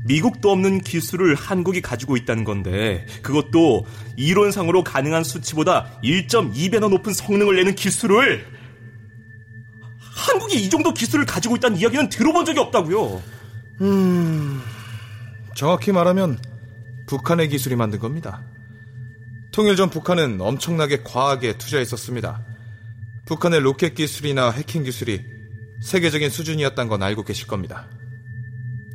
미국도 0.04 0.50
없는 0.50 0.80
기술을 0.80 1.34
한국이 1.34 1.80
가지고 1.80 2.16
있다는 2.16 2.44
건데 2.44 3.06
그것도 3.22 3.86
이론상으로 4.16 4.82
가능한 4.84 5.24
수치보다 5.24 6.00
1.2배나 6.02 6.88
높은 6.90 7.12
성능을 7.12 7.56
내는 7.56 7.74
기술을 7.74 8.46
한국이 9.98 10.62
이 10.62 10.68
정도 10.68 10.92
기술을 10.92 11.24
가지고 11.26 11.56
있다는 11.56 11.78
이야기는 11.78 12.08
들어본 12.08 12.44
적이 12.44 12.60
없다고요. 12.60 13.22
음, 13.82 14.60
정확히 15.54 15.92
말하면 15.92 16.38
북한의 17.06 17.48
기술이 17.48 17.76
만든 17.76 17.98
겁니다. 17.98 18.42
통일 19.52 19.76
전 19.76 19.90
북한은 19.90 20.40
엄청나게 20.40 21.02
과하게 21.02 21.58
투자했었습니다. 21.58 22.44
북한의 23.26 23.60
로켓 23.60 23.94
기술이나 23.94 24.50
해킹 24.50 24.84
기술이 24.84 25.24
세계적인 25.82 26.30
수준이었던 26.30 26.88
건 26.88 27.02
알고 27.02 27.24
계실 27.24 27.46
겁니다. 27.46 27.88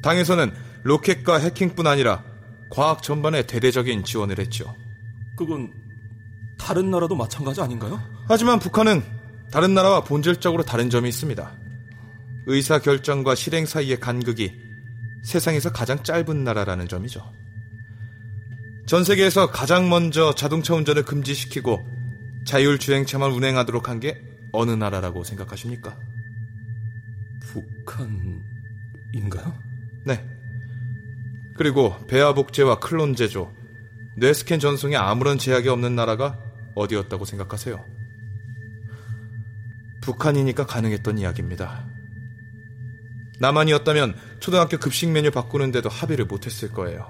당에서는 0.01 0.53
로켓과 0.83 1.39
해킹뿐 1.39 1.87
아니라 1.87 2.23
과학 2.69 3.01
전반에 3.01 3.43
대대적인 3.43 4.03
지원을 4.03 4.39
했죠. 4.39 4.75
그건 5.37 5.73
다른 6.57 6.91
나라도 6.91 7.15
마찬가지 7.15 7.61
아닌가요? 7.61 8.01
하지만 8.27 8.59
북한은 8.59 9.03
다른 9.51 9.73
나라와 9.73 10.03
본질적으로 10.03 10.63
다른 10.63 10.89
점이 10.89 11.09
있습니다. 11.09 11.51
의사 12.47 12.79
결정과 12.79 13.35
실행 13.35 13.65
사이의 13.65 13.99
간극이 13.99 14.53
세상에서 15.23 15.71
가장 15.71 16.03
짧은 16.03 16.43
나라라는 16.43 16.87
점이죠. 16.87 17.23
전 18.87 19.03
세계에서 19.03 19.51
가장 19.51 19.89
먼저 19.89 20.33
자동차 20.35 20.75
운전을 20.75 21.03
금지시키고 21.03 21.85
자율주행차만 22.45 23.31
운행하도록 23.31 23.89
한 23.89 23.99
게 23.99 24.21
어느 24.55 24.71
나라라고 24.71 25.23
생각하십니까? 25.23 25.97
북한인가요? 29.11 29.53
네. 30.05 30.25
그리고 31.57 31.97
배아 32.07 32.33
복제와 32.33 32.79
클론 32.79 33.15
제조, 33.15 33.51
뇌스캔 34.17 34.59
전송에 34.59 34.95
아무런 34.95 35.37
제약이 35.37 35.69
없는 35.69 35.95
나라가 35.95 36.39
어디였다고 36.75 37.25
생각하세요? 37.25 37.83
북한이니까 40.01 40.65
가능했던 40.65 41.17
이야기입니다. 41.17 41.87
남한이었다면 43.39 44.15
초등학교 44.39 44.77
급식 44.77 45.09
메뉴 45.09 45.31
바꾸는데도 45.31 45.89
합의를 45.89 46.25
못했을 46.25 46.71
거예요. 46.71 47.09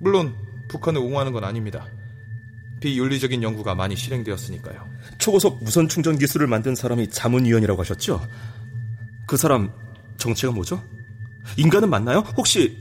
물론 0.00 0.34
북한을 0.68 1.00
옹호하는 1.00 1.32
건 1.32 1.44
아닙니다. 1.44 1.86
비윤리적인 2.80 3.42
연구가 3.42 3.74
많이 3.74 3.94
실행되었으니까요. 3.94 4.88
초고속 5.18 5.62
무선 5.62 5.88
충전 5.88 6.18
기술을 6.18 6.46
만든 6.46 6.74
사람이 6.74 7.10
자문위원이라고 7.10 7.80
하셨죠? 7.82 8.26
그 9.26 9.36
사람 9.36 9.70
정체가 10.16 10.52
뭐죠? 10.52 10.82
인간은 11.56 11.90
맞나요? 11.90 12.20
혹시 12.36 12.78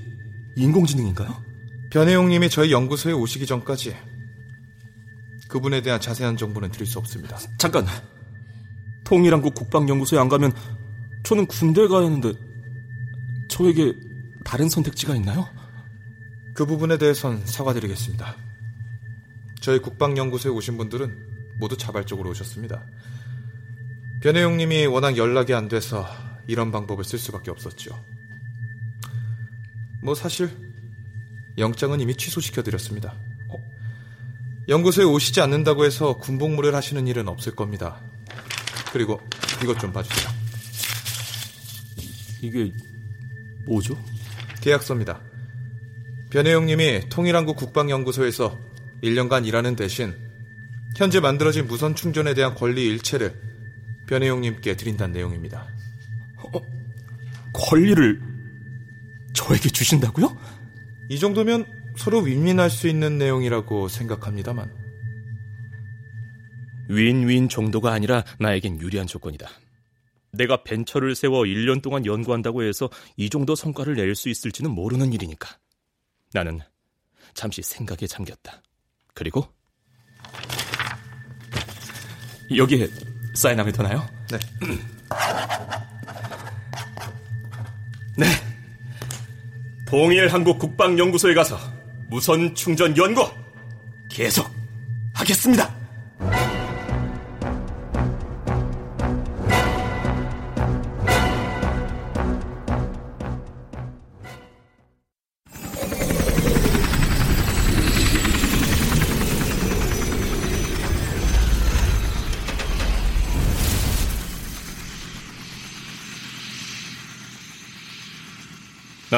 인공지능인가요? 0.55 1.43
변혜용님이 1.91 2.49
저희 2.49 2.71
연구소에 2.71 3.13
오시기 3.13 3.45
전까지 3.45 3.95
그분에 5.49 5.81
대한 5.81 5.99
자세한 5.99 6.37
정보는 6.37 6.71
드릴 6.71 6.85
수 6.85 6.99
없습니다. 6.99 7.37
잠깐. 7.57 7.85
통일한국 9.03 9.55
국방연구소에 9.55 10.19
안 10.19 10.29
가면 10.29 10.53
저는 11.23 11.47
군대 11.47 11.87
가야 11.87 12.05
하는데 12.05 12.33
저에게 13.49 13.95
다른 14.45 14.69
선택지가 14.69 15.15
있나요? 15.15 15.47
그 16.53 16.65
부분에 16.65 16.97
대해선 16.97 17.45
사과드리겠습니다. 17.45 18.35
저희 19.61 19.79
국방연구소에 19.79 20.51
오신 20.51 20.77
분들은 20.77 21.57
모두 21.59 21.77
자발적으로 21.77 22.29
오셨습니다. 22.31 22.85
변혜용님이 24.21 24.85
워낙 24.87 25.17
연락이 25.17 25.53
안 25.53 25.67
돼서 25.67 26.07
이런 26.47 26.71
방법을 26.71 27.03
쓸 27.03 27.19
수밖에 27.19 27.51
없었죠. 27.51 28.03
뭐 30.01 30.15
사실 30.15 30.49
영장은 31.57 31.99
이미 31.99 32.15
취소시켜 32.15 32.63
드렸습니다. 32.63 33.13
어? 33.49 33.57
연구소에 34.67 35.05
오시지 35.05 35.41
않는다고 35.41 35.85
해서 35.85 36.17
군복무를 36.17 36.73
하시는 36.73 37.05
일은 37.07 37.27
없을 37.27 37.55
겁니다. 37.55 38.01
그리고 38.91 39.19
이것 39.61 39.77
좀 39.79 39.91
봐주세요. 39.91 40.29
이게 42.41 42.71
뭐죠? 43.65 43.97
계약서입니다. 44.61 45.28
변혜영님이 46.31 47.09
통일한국 47.09 47.57
국방연구소에서 47.57 48.57
1년간 49.03 49.47
일하는 49.47 49.75
대신 49.75 50.13
현재 50.95 51.19
만들어진 51.19 51.67
무선 51.67 51.95
충전에 51.95 52.33
대한 52.33 52.53
권리 52.53 52.85
일체를 52.85 53.33
변혜영님께 54.07 54.75
드린다는 54.75 55.13
내용입니다. 55.13 55.67
어, 56.37 56.61
권리를 57.53 58.21
저에게 59.33 59.69
주신다고요? 59.69 60.37
이 61.09 61.19
정도면 61.19 61.65
서로 61.97 62.19
윈윈할 62.19 62.69
수 62.69 62.87
있는 62.87 63.17
내용이라고 63.17 63.87
생각합니다만. 63.87 64.71
윈윈 66.89 67.49
정도가 67.49 67.91
아니라 67.91 68.23
나에겐 68.39 68.79
유리한 68.81 69.07
조건이다. 69.07 69.47
내가 70.33 70.63
벤처를 70.63 71.15
세워 71.15 71.41
1년 71.41 71.81
동안 71.81 72.05
연구한다고 72.05 72.63
해서 72.63 72.89
이 73.17 73.29
정도 73.29 73.55
성과를 73.55 73.95
낼 73.95 74.15
수 74.15 74.29
있을지는 74.29 74.71
모르는 74.71 75.13
일이니까. 75.13 75.57
나는 76.33 76.59
잠시 77.33 77.61
생각에 77.61 78.07
잠겼다. 78.07 78.61
그리고 79.13 79.47
여기에 82.55 82.87
사인하면 83.35 83.73
되나요? 83.73 84.07
네. 84.31 84.39
네. 88.17 88.25
동일한국 89.87 90.59
국방연구소에 90.59 91.33
가서 91.33 91.57
무선 92.09 92.53
충전 92.53 92.95
연구 92.97 93.27
계속 94.09 94.49
하겠습니다. 95.13 95.78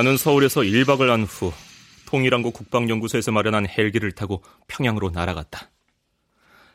나는 0.02 0.18
서울에서 0.18 0.62
1박을 0.62 1.10
한 1.10 1.26
후 1.26 1.54
통일한국 2.08 2.56
국방연구소에서 2.56 3.32
마련한 3.32 3.68
헬기를 3.70 4.12
타고 4.14 4.42
평양으로 4.68 5.12
날아갔다. 5.12 5.70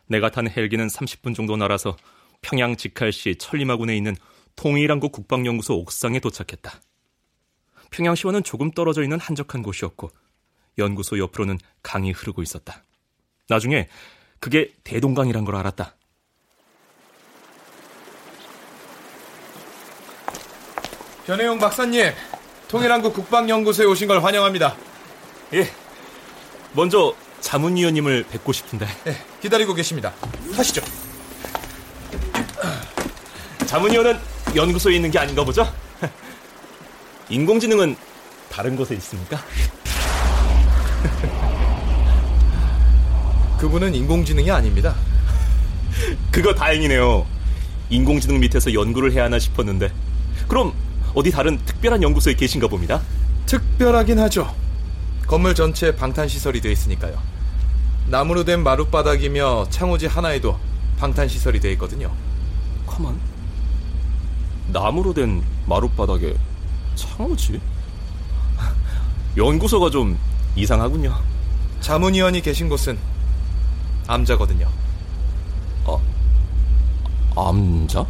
내가 0.06 0.30
탄 0.30 0.48
헬기는 0.48 0.86
30분 0.86 1.34
정도 1.34 1.56
날아서 1.56 1.96
평양 2.40 2.76
직할시 2.76 3.34
천리마군에 3.34 3.96
있는 3.96 4.14
통일한국 4.54 5.10
국방연구소 5.10 5.74
옥상에 5.74 6.20
도착했다. 6.20 6.80
평양시와는 7.90 8.44
조금 8.44 8.70
떨어져 8.70 9.02
있는 9.02 9.18
한적한 9.18 9.64
곳이었고 9.64 10.08
연구소 10.78 11.18
옆으로는 11.18 11.58
강이 11.82 12.12
흐르고 12.12 12.42
있었다. 12.42 12.84
나중에 13.48 13.88
그게 14.38 14.72
대동강이란 14.84 15.44
걸 15.44 15.56
알았다. 15.56 15.96
변혜용 21.26 21.58
박사님, 21.58 22.12
통일한국 22.68 23.14
국방연구소에 23.14 23.86
오신 23.86 24.08
걸 24.08 24.22
환영합니다. 24.22 24.76
예. 25.54 25.70
먼저 26.72 27.14
자문위원님을 27.40 28.26
뵙고 28.30 28.52
싶은데. 28.52 28.86
예, 29.06 29.16
기다리고 29.40 29.72
계십니다. 29.74 30.12
하시죠. 30.52 30.82
자문위원은 33.66 34.18
연구소에 34.54 34.94
있는 34.96 35.10
게 35.10 35.18
아닌가 35.18 35.42
보죠? 35.44 35.66
인공지능은 37.28 37.96
다른 38.50 38.76
곳에 38.76 38.94
있습니까? 38.94 39.38
그분은 43.58 43.94
인공지능이 43.94 44.50
아닙니다. 44.50 44.94
그거 46.30 46.54
다행이네요. 46.54 47.26
인공지능 47.90 48.40
밑에서 48.40 48.72
연구를 48.74 49.12
해야 49.12 49.24
하나 49.24 49.38
싶었는데. 49.38 49.92
그럼 50.48 50.74
어디 51.16 51.30
다른 51.30 51.58
특별한 51.64 52.02
연구소에 52.02 52.34
계신가 52.34 52.68
봅니다. 52.68 53.00
특별하긴 53.46 54.18
하죠. 54.20 54.54
건물 55.26 55.54
전체에 55.54 55.96
방탄시설이 55.96 56.60
되어 56.60 56.70
있으니까요. 56.70 57.18
나무로 58.08 58.44
된 58.44 58.62
마룻바닥이며 58.62 59.68
창호지 59.70 60.08
하나에도 60.08 60.58
방탄시설이 60.98 61.58
되어 61.58 61.72
있거든요. 61.72 62.12
가만. 62.86 63.18
나무로 64.68 65.14
된 65.14 65.42
마룻바닥에 65.64 66.34
창호지? 66.96 67.62
연구소가 69.38 69.88
좀 69.88 70.18
이상하군요. 70.54 71.16
자문위원이 71.80 72.42
계신 72.42 72.68
곳은 72.68 72.98
암자거든요. 74.06 74.68
아, 75.86 75.98
암자? 77.36 78.04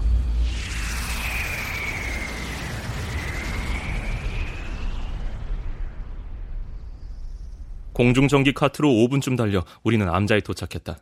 공중전기 7.97 8.53
카트로 8.53 8.91
5분쯤 8.91 9.39
달려 9.39 9.65
우리는 9.83 10.07
암자에 10.07 10.41
도착했다. 10.41 10.99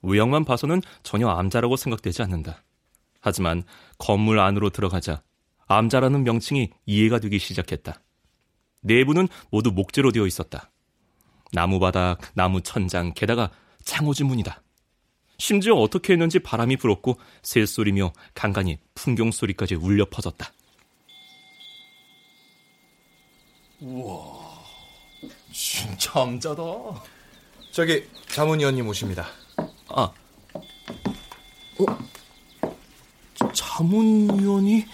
우영만 0.00 0.44
봐서는 0.44 0.80
전혀 1.02 1.28
암자라고 1.28 1.74
생각되지 1.74 2.22
않는다. 2.22 2.62
하지만 3.20 3.64
건물 3.98 4.38
안으로 4.38 4.70
들어가자 4.70 5.22
암자라는 5.66 6.22
명칭이 6.22 6.70
이해가 6.86 7.18
되기 7.18 7.40
시작했다. 7.40 8.00
내부는 8.82 9.26
모두 9.50 9.72
목재로 9.72 10.12
되어 10.12 10.24
있었다. 10.24 10.70
나무바닥, 11.50 12.20
나무 12.34 12.60
천장, 12.60 13.12
게다가 13.12 13.50
창호지 13.82 14.22
문이다. 14.22 14.62
심지어 15.38 15.74
어떻게 15.74 16.12
했는지 16.12 16.38
바람이 16.38 16.76
불었고 16.76 17.18
새소리며 17.42 18.12
간간히 18.34 18.78
풍경 18.94 19.32
소리까지 19.32 19.74
울려 19.74 20.04
퍼졌다. 20.08 20.48
우와. 23.80 24.39
진짜 25.52 26.20
암자다. 26.20 26.62
저기 27.72 28.08
자문위원님 28.28 28.86
오십니다. 28.88 29.28
아, 29.88 30.12
어? 31.78 31.86
자문위원이? 33.52 34.86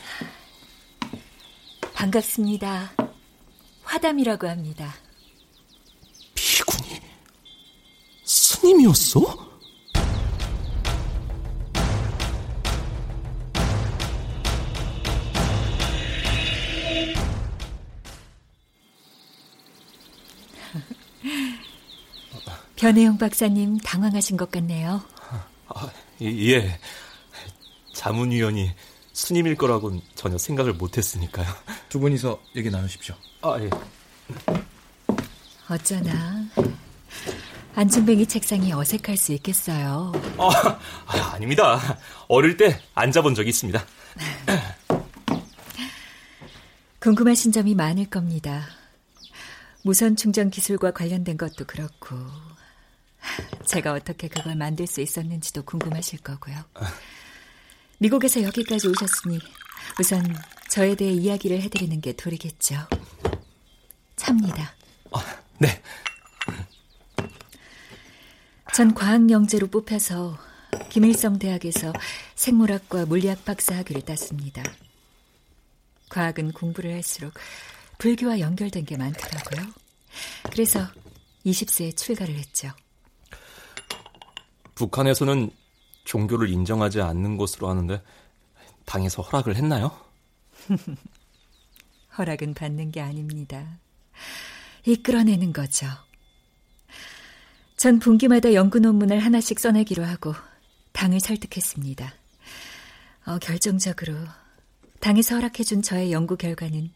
반갑습니다. 1.95 2.93
화담이라고 3.83 4.49
합니다. 4.49 4.95
비군이 6.35 7.01
스님이었어? 8.25 9.56
변혜영 22.87 23.19
박사님 23.19 23.79
당황하신 23.79 24.37
것 24.37 24.49
같네요. 24.53 25.03
아, 25.67 25.91
예. 26.23 26.79
자문위원이 27.93 28.71
스님일 29.13 29.57
거라고는 29.57 30.01
전혀 30.15 30.39
생각을 30.39 30.73
못했으니까요. 30.75 31.49
두 31.89 31.99
분이서 31.99 32.41
얘기 32.55 32.71
나누십시오. 32.71 33.17
아, 33.43 33.59
예. 33.59 33.69
어쩌나 35.69 36.45
안중뱅이 37.75 38.25
책상이 38.27 38.73
어색할 38.73 39.17
수 39.17 39.33
있겠어요. 39.33 40.13
아, 40.39 40.79
아 41.07 41.39
닙니다 41.41 41.99
어릴 42.29 42.57
때 42.57 42.81
앉아본 42.95 43.35
적이 43.35 43.49
있습니다. 43.49 43.85
궁금하신 47.01 47.51
점이 47.51 47.75
많을 47.75 48.05
겁니다. 48.05 48.65
무선 49.83 50.15
충전 50.15 50.51
기술과 50.51 50.93
관련된 50.93 51.37
것도 51.37 51.65
그렇고 51.67 52.17
제가 53.67 53.93
어떻게 53.93 54.29
그걸 54.29 54.55
만들 54.57 54.87
수 54.87 55.01
있었는지도 55.01 55.65
궁금하실 55.65 56.21
거고요. 56.21 56.57
미국에서 57.99 58.43
여기까지 58.43 58.89
오셨으니 58.89 59.39
우선 59.99 60.23
저에 60.69 60.95
대해 60.95 61.13
이야기를 61.13 61.61
해드리는 61.63 62.01
게 62.01 62.13
도리겠죠. 62.13 62.77
참니다. 64.17 64.75
아, 65.13 65.39
네. 65.59 65.83
전 68.75 68.93
과학영재로 68.95 69.69
뽑혀서 69.69 70.39
김일성 70.91 71.39
대학에서 71.39 71.93
생물학과 72.35 73.07
물리학 73.07 73.45
박사 73.45 73.77
학위를 73.77 74.03
땄습니다. 74.03 74.63
과학은 76.11 76.53
공부를 76.53 76.93
할수록 76.93 77.33
불교와 77.99 78.41
연결된 78.41 78.85
게 78.85 78.97
많더라고요. 78.97 79.73
그래서 80.51 80.87
20세에 81.47 81.97
출가를 81.97 82.35
했죠. 82.35 82.71
북한에서는 84.77 85.51
종교를 86.05 86.49
인정하지 86.49 87.01
않는 87.01 87.37
것으로 87.37 87.69
하는데 87.69 88.01
당에서 88.85 89.23
허락을 89.23 89.57
했나요? 89.57 89.91
허락은 92.17 92.55
받는 92.55 92.93
게 92.93 93.01
아닙니다. 93.01 93.79
이끌어내는 94.87 95.53
거죠. 95.53 95.87
전 97.77 97.99
분기마다 97.99 98.55
연구 98.55 98.79
논문을 98.79 99.19
하나씩 99.19 99.59
써내기로 99.59 100.05
하고 100.05 100.35
당을 100.93 101.21
설득했습니다. 101.21 102.15
어, 103.27 103.39
결정적으로 103.39 104.15
당에서 105.01 105.35
허락해준 105.35 105.83
저의 105.83 106.13
연구 106.13 106.37
결과는 106.37 106.91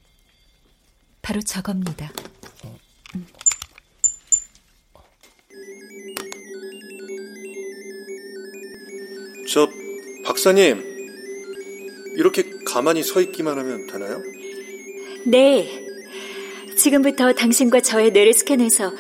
바로 1.23 1.41
저겁니다. 1.43 2.11
저 9.51 9.69
박사님 10.23 10.81
이렇게 12.15 12.49
가만히 12.65 13.03
서 13.03 13.21
있기만 13.21 13.59
하면 13.59 13.87
되나요? 13.89 14.23
네. 15.27 15.87
지금부터 16.77 17.33
당신과 17.33 17.81
저의 17.81 18.13
뇌를 18.13 18.33
스캔해서 18.33 18.95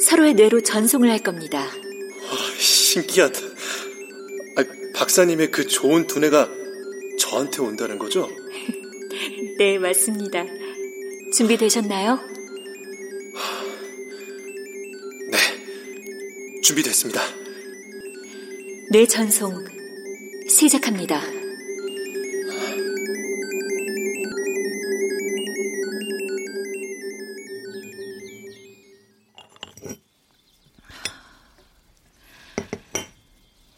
서로의 0.00 0.34
뇌로 0.34 0.62
전송을 0.62 1.10
할 1.10 1.18
겁니다. 1.18 1.60
아, 1.60 2.58
신기하다. 2.58 3.40
아, 4.56 4.64
박사님의 4.94 5.50
그 5.50 5.66
좋은 5.66 6.06
두뇌가 6.06 6.48
저한테 7.18 7.60
온다는 7.60 7.98
거죠? 7.98 8.26
네, 9.58 9.78
맞습니다. 9.78 10.46
준비되셨나요? 11.34 12.20
네, 15.30 16.60
준비됐습니다. 16.62 17.20
뇌 18.90 19.06
전송 19.06 19.79
시작합니다. 20.50 21.20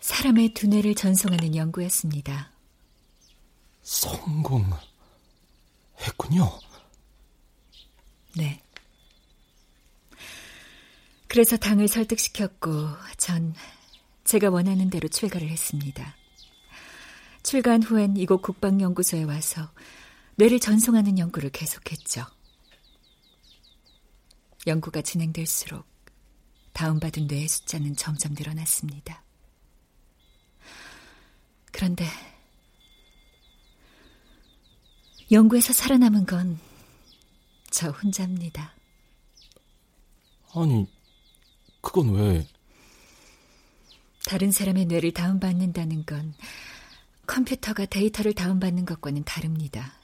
사람의 0.01 0.55
두뇌를 0.55 0.95
전송하는 0.95 1.55
연구였습니다. 1.55 2.51
성공했군요. 3.83 4.81
네. 8.37 8.63
그래서 11.29 11.57
당을 11.57 11.89
설득시켰고 11.89 12.89
전 13.19 13.55
제가 14.25 14.49
원하는 14.51 14.89
대로 14.91 15.09
출가를 15.09 15.49
했습니다. 15.49 16.17
출가한 17.43 17.83
후엔 17.83 18.17
이곳 18.17 18.43
국방연구소에 18.43 19.25
와서 19.25 19.71
뇌를 20.37 20.61
전송하는 20.61 21.19
연구를 21.19 21.51
계속했죠. 21.51 22.25
연구가 24.67 25.03
진행될수록 25.03 25.87
다운받은 26.73 27.27
뇌의 27.27 27.49
숫자는 27.49 27.97
점점 27.97 28.35
늘어났습니다. 28.35 29.23
그런데 31.73 32.07
연구에서 35.31 35.73
살아남은 35.73 36.27
건 36.27 36.73
저 37.73 37.89
혼자입니다. 37.89 38.75
아니, 40.55 40.87
그건 41.81 42.13
왜? 42.15 42.47
다른 44.27 44.53
사람의 44.53 44.85
뇌를 44.85 45.13
다운받는다는 45.13 46.05
건 46.05 46.35
컴퓨터가 47.27 47.87
데이터를 47.87 48.35
다운받는 48.35 48.85
것과는 48.85 49.25
다릅니다. 49.25 49.95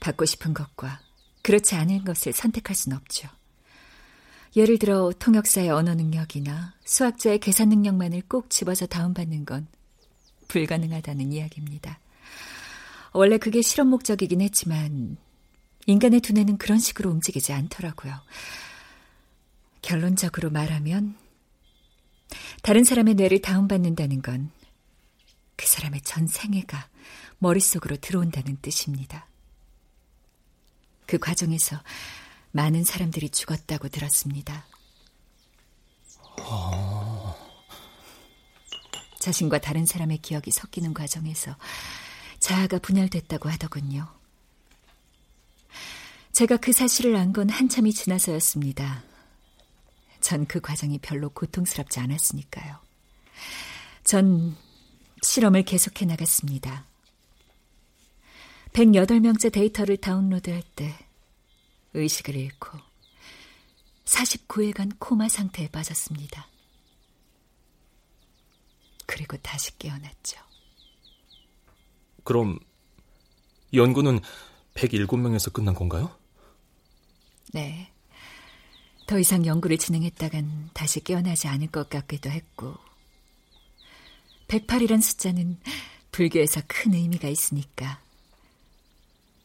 받고 0.00 0.26
싶은 0.26 0.54
것과 0.54 1.00
그렇지 1.42 1.74
않은 1.74 2.04
것을 2.04 2.32
선택할 2.32 2.74
순 2.76 2.92
없죠. 2.92 3.28
예를 4.56 4.78
들어 4.78 5.12
통역사의 5.18 5.70
언어 5.70 5.94
능력이나 5.94 6.74
수학자의 6.84 7.38
계산 7.38 7.68
능력만을 7.68 8.22
꼭 8.28 8.50
집어서 8.50 8.86
다운받는 8.86 9.44
건 9.44 9.68
불가능하다는 10.48 11.32
이야기입니다. 11.32 12.00
원래 13.12 13.38
그게 13.38 13.62
실험 13.62 13.88
목적이긴 13.88 14.40
했지만 14.40 15.16
인간의 15.86 16.20
두뇌는 16.20 16.58
그런 16.58 16.78
식으로 16.78 17.10
움직이지 17.10 17.52
않더라고요. 17.52 18.14
결론적으로 19.82 20.50
말하면 20.50 21.16
다른 22.62 22.84
사람의 22.84 23.14
뇌를 23.14 23.40
다운받는다는 23.40 24.22
건 24.22 24.50
그 25.60 25.66
사람의 25.66 26.00
전 26.00 26.26
생애가 26.26 26.88
머릿속으로 27.36 27.98
들어온다는 27.98 28.56
뜻입니다. 28.62 29.26
그 31.04 31.18
과정에서 31.18 31.78
많은 32.52 32.82
사람들이 32.82 33.28
죽었다고 33.28 33.90
들었습니다. 33.90 34.64
어... 36.40 37.36
자신과 39.18 39.58
다른 39.58 39.84
사람의 39.84 40.18
기억이 40.22 40.50
섞이는 40.50 40.94
과정에서 40.94 41.54
자아가 42.38 42.78
분열됐다고 42.78 43.50
하더군요. 43.50 44.08
제가 46.32 46.56
그 46.56 46.72
사실을 46.72 47.16
안 47.16 47.34
건 47.34 47.50
한참이 47.50 47.92
지나서였습니다. 47.92 49.04
전 50.22 50.46
그 50.46 50.62
과정이 50.62 50.98
별로 51.00 51.28
고통스럽지 51.28 52.00
않았으니까요. 52.00 52.78
전 54.04 54.56
실험을 55.22 55.62
계속해 55.64 56.06
나갔습니다. 56.06 56.84
108명째 58.72 59.52
데이터를 59.52 59.96
다운로드할 59.96 60.62
때 60.76 60.94
의식을 61.94 62.36
잃고 62.36 62.78
49일간 64.04 64.96
코마 64.98 65.28
상태에 65.28 65.68
빠졌습니다. 65.68 66.46
그리고 69.06 69.36
다시 69.38 69.76
깨어났죠. 69.78 70.40
그럼 72.24 72.58
연구는 73.74 74.20
107명에서 74.74 75.52
끝난 75.52 75.74
건가요? 75.74 76.16
네. 77.52 77.90
더 79.06 79.18
이상 79.18 79.44
연구를 79.44 79.78
진행했다간 79.78 80.70
다시 80.72 81.00
깨어나지 81.00 81.48
않을 81.48 81.68
것 81.68 81.90
같기도 81.90 82.30
했고 82.30 82.76
108이란 84.50 85.00
숫자는 85.00 85.60
불교에서 86.10 86.60
큰 86.66 86.92
의미가 86.94 87.28
있으니까 87.28 88.00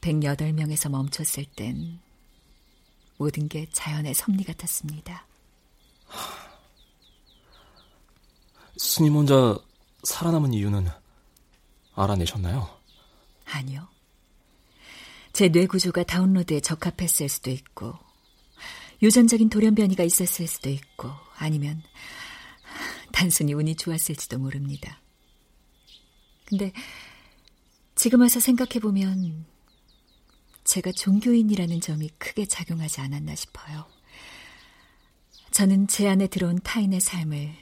108명에서 0.01 0.89
멈췄을 0.89 1.45
땐 1.55 1.99
모든 3.17 3.47
게 3.47 3.67
자연의 3.71 4.15
섭리 4.15 4.43
같았습니다. 4.43 5.25
스님 8.77 9.13
혼자 9.13 9.57
살아남은 10.03 10.53
이유는 10.53 10.87
알아내셨나요? 11.93 12.67
아니요. 13.45 13.87
제 15.33 15.49
뇌 15.49 15.67
구조가 15.67 16.03
다운로드에 16.03 16.61
적합했을 16.61 17.29
수도 17.29 17.51
있고 17.51 17.93
유전적인 19.03 19.49
돌연변이가 19.49 20.03
있었을 20.03 20.47
수도 20.47 20.69
있고 20.69 21.11
아니면 21.37 21.83
단순히 23.15 23.53
운이 23.53 23.75
좋았을지도 23.75 24.39
모릅니다. 24.39 25.01
근데 26.43 26.73
지금 27.95 28.19
와서 28.19 28.41
생각해보면 28.41 29.45
제가 30.65 30.91
종교인이라는 30.91 31.79
점이 31.79 32.09
크게 32.17 32.45
작용하지 32.45 32.99
않았나 32.99 33.33
싶어요. 33.35 33.85
저는 35.51 35.87
제 35.87 36.09
안에 36.09 36.27
들어온 36.27 36.59
타인의 36.61 36.99
삶을 36.99 37.55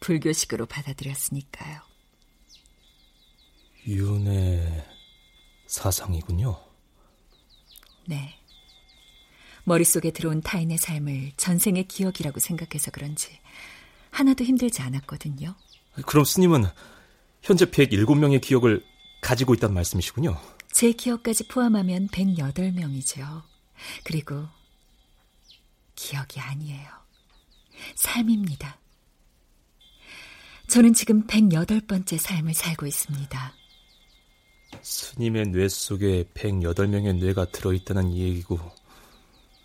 불교식으로 0.00 0.66
받아들였으니까요. 0.66 1.80
윤의 3.86 4.84
사상이군요. 5.68 6.60
네. 8.08 8.40
머릿속에 9.62 10.10
들어온 10.10 10.42
타인의 10.42 10.78
삶을 10.78 11.34
전생의 11.36 11.86
기억이라고 11.86 12.40
생각해서 12.40 12.90
그런지 12.90 13.38
하나도 14.14 14.44
힘들지 14.44 14.80
않았거든요. 14.80 15.54
그럼 16.06 16.24
스님은 16.24 16.64
현재 17.42 17.64
107명의 17.66 18.40
기억을 18.40 18.84
가지고 19.20 19.54
있다는 19.54 19.74
말씀이시군요. 19.74 20.38
제 20.72 20.92
기억까지 20.92 21.48
포함하면 21.48 22.08
108명이죠. 22.08 23.42
그리고 24.04 24.46
기억이 25.96 26.40
아니에요. 26.40 26.88
삶입니다. 27.96 28.78
저는 30.68 30.94
지금 30.94 31.26
108번째 31.26 32.16
삶을 32.16 32.54
살고 32.54 32.86
있습니다. 32.86 33.54
스님의 34.80 35.46
뇌 35.48 35.68
속에 35.68 36.24
108명의 36.34 37.16
뇌가 37.18 37.46
들어있다는 37.46 38.14
얘기고 38.14 38.58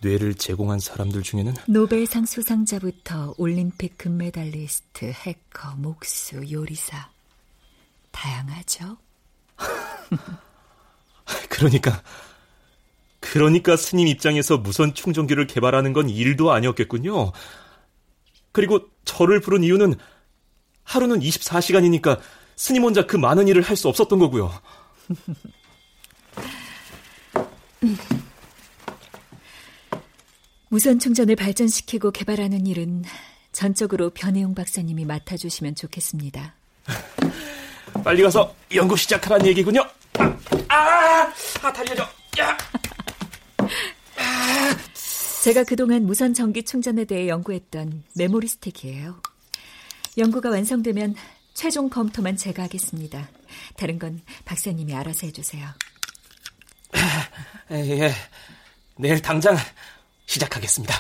뇌를 0.02 0.34
제공한 0.36 0.80
사람들 0.80 1.24
중에는 1.24 1.54
노벨상 1.68 2.26
수상자부터 2.26 3.36
올림픽 3.38 3.98
금메달리스트, 3.98 5.06
해커, 5.06 5.76
목수, 5.78 6.42
요리사 6.52 7.10
다양하죠. 8.12 8.98
그러니까 11.50 12.02
그러니까 13.20 13.76
스님 13.76 14.08
입장에서 14.08 14.58
무선 14.58 14.94
충전기를 14.94 15.48
개발하는 15.48 15.94
건 15.94 16.10
일도 16.10 16.52
아니었겠군요. 16.52 17.32
그리고 18.52 18.82
저를 19.06 19.42
부른 19.42 19.64
이유는 19.64 19.96
하루는 20.84 21.20
24시간이니까 21.20 22.20
스님 22.56 22.84
혼자 22.84 23.06
그 23.06 23.16
많은 23.18 23.48
일을 23.48 23.62
할 23.62 23.76
수 23.76 23.88
없었던 23.90 24.18
거고요. 24.20 24.52
무선 30.70 31.00
충전을 31.00 31.36
발전시키고 31.36 32.12
개발하는 32.12 32.68
일은 32.68 33.04
전적으로 33.52 34.12
변혜용 34.12 34.54
박사님이 34.54 35.04
맡아주시면 35.06 35.74
좋겠습니다. 35.76 36.54
빨리 38.04 38.22
가서 38.22 38.56
연구 38.76 38.96
시작하라는 38.96 39.48
얘기군요. 39.48 39.82
아, 40.20 40.38
아, 40.70 41.34
아려 41.64 42.04
야. 42.40 42.58
제가 45.44 45.64
그동안 45.64 46.06
무선 46.06 46.36
전기 46.36 46.64
충전에 46.64 47.06
대해 47.06 47.28
연구했던 47.28 48.04
메모리 48.16 48.48
스틱이에요. 48.48 49.20
연구가 50.18 50.52
완성되면 50.52 51.16
최종 51.56 51.90
검토만 51.90 52.38
제가 52.38 52.64
하겠습니다. 52.64 53.28
다른 53.76 53.98
건 53.98 54.22
박사님이 54.46 54.94
알아서 54.94 55.26
해주세요. 55.26 55.68
예, 57.72 57.76
예. 57.76 58.14
내일 58.98 59.22
당장 59.22 59.58
시작하겠습니다. 60.30 60.94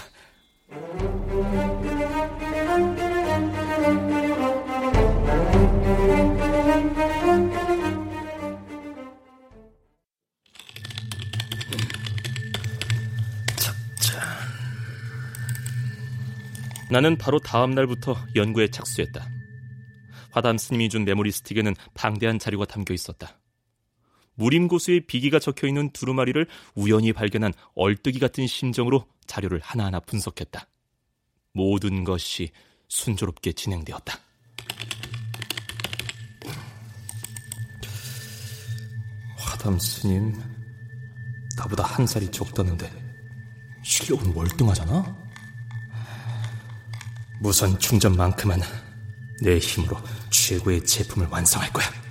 나는 16.89 17.19
바로 17.19 17.37
다음 17.37 17.69
날부터 17.75 18.17
연구에 18.35 18.69
착수했다. 18.71 19.27
화담 20.31 20.57
스님이 20.57 20.89
준 20.89 21.05
메모리 21.05 21.31
스틱에는 21.31 21.75
방대한 21.93 22.39
자료가 22.39 22.65
담겨 22.65 22.95
있었다. 22.95 23.39
무림고수의 24.39 25.01
비기가 25.01 25.37
적혀 25.37 25.67
있는 25.67 25.89
두루마리를 25.91 26.47
우연히 26.73 27.11
발견한 27.11 27.53
얼뜨기 27.75 28.19
같은 28.19 28.47
심정으로 28.47 29.05
자료를 29.27 29.59
하나하나 29.61 29.99
분석했다. 29.99 30.65
모든 31.53 32.05
것이 32.05 32.49
순조롭게 32.87 33.51
진행되었다. 33.51 34.17
화담 39.37 39.77
스님, 39.77 40.33
나보다 41.57 41.83
한 41.83 42.07
살이 42.07 42.31
적다는데 42.31 42.89
실력은 43.83 44.33
월등하잖아? 44.33 45.17
무선 47.41 47.77
충전만큼은 47.77 48.57
내 49.41 49.57
힘으로 49.57 49.97
최고의 50.31 50.85
제품을 50.85 51.27
완성할 51.27 51.71
거야. 51.73 52.08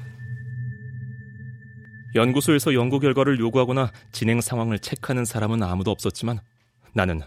연구소에서 2.15 2.75
연구 2.75 3.01
결과를 3.01 3.39
요구하거나 3.39 3.93
진행 4.13 4.41
상황을 4.41 4.79
체크하는 4.79 5.25
사람은 5.25 5.63
아무도 5.63 5.91
없었지만 5.91 6.41
나는 6.93 7.21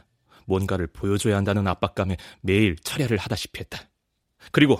뭔가를 0.45 0.87
보여줘야 0.87 1.37
한다는 1.37 1.67
압박감에 1.67 2.17
매일 2.41 2.75
철야를 2.77 3.17
하다시피 3.17 3.59
했다. 3.59 3.89
그리고 4.51 4.79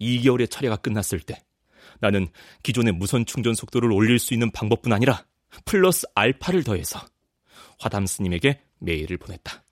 2개월의 0.00 0.50
철야가 0.50 0.76
끝났을 0.76 1.20
때 1.20 1.40
나는 2.00 2.28
기존의 2.62 2.94
무선 2.94 3.24
충전 3.24 3.54
속도를 3.54 3.92
올릴 3.92 4.18
수 4.18 4.34
있는 4.34 4.50
방법뿐 4.50 4.92
아니라 4.92 5.24
플러스 5.64 6.06
알파를 6.14 6.64
더해서 6.64 7.00
화담 7.78 8.06
스님에게 8.06 8.60
메일을 8.80 9.18
보냈다. 9.18 9.64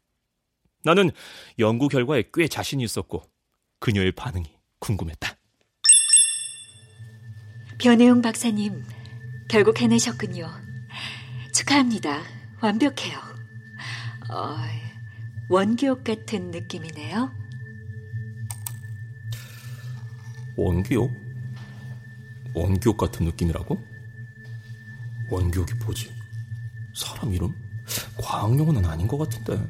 나는 0.84 1.10
연구 1.58 1.88
결과에 1.88 2.24
꽤 2.32 2.48
자신이 2.48 2.84
있었고 2.84 3.22
그녀의 3.80 4.12
반응이 4.12 4.46
궁금했다. 4.78 5.36
변혜용 7.78 8.22
박사님, 8.22 8.84
결국 9.50 9.80
해내셨군요. 9.80 10.48
축하합니다. 11.52 12.22
완벽해요. 12.60 13.18
어, 14.30 14.56
원기옥 15.48 16.04
같은 16.04 16.52
느낌이네요. 16.52 17.32
원기옥? 20.56 21.12
원기옥 22.54 22.96
같은 22.96 23.26
느낌이라고? 23.26 23.76
원기옥이 25.30 25.72
뭐지? 25.84 26.14
사람 26.94 27.34
이름? 27.34 27.52
과학용어는 28.18 28.84
아닌 28.84 29.08
것 29.08 29.18
같은데. 29.18 29.60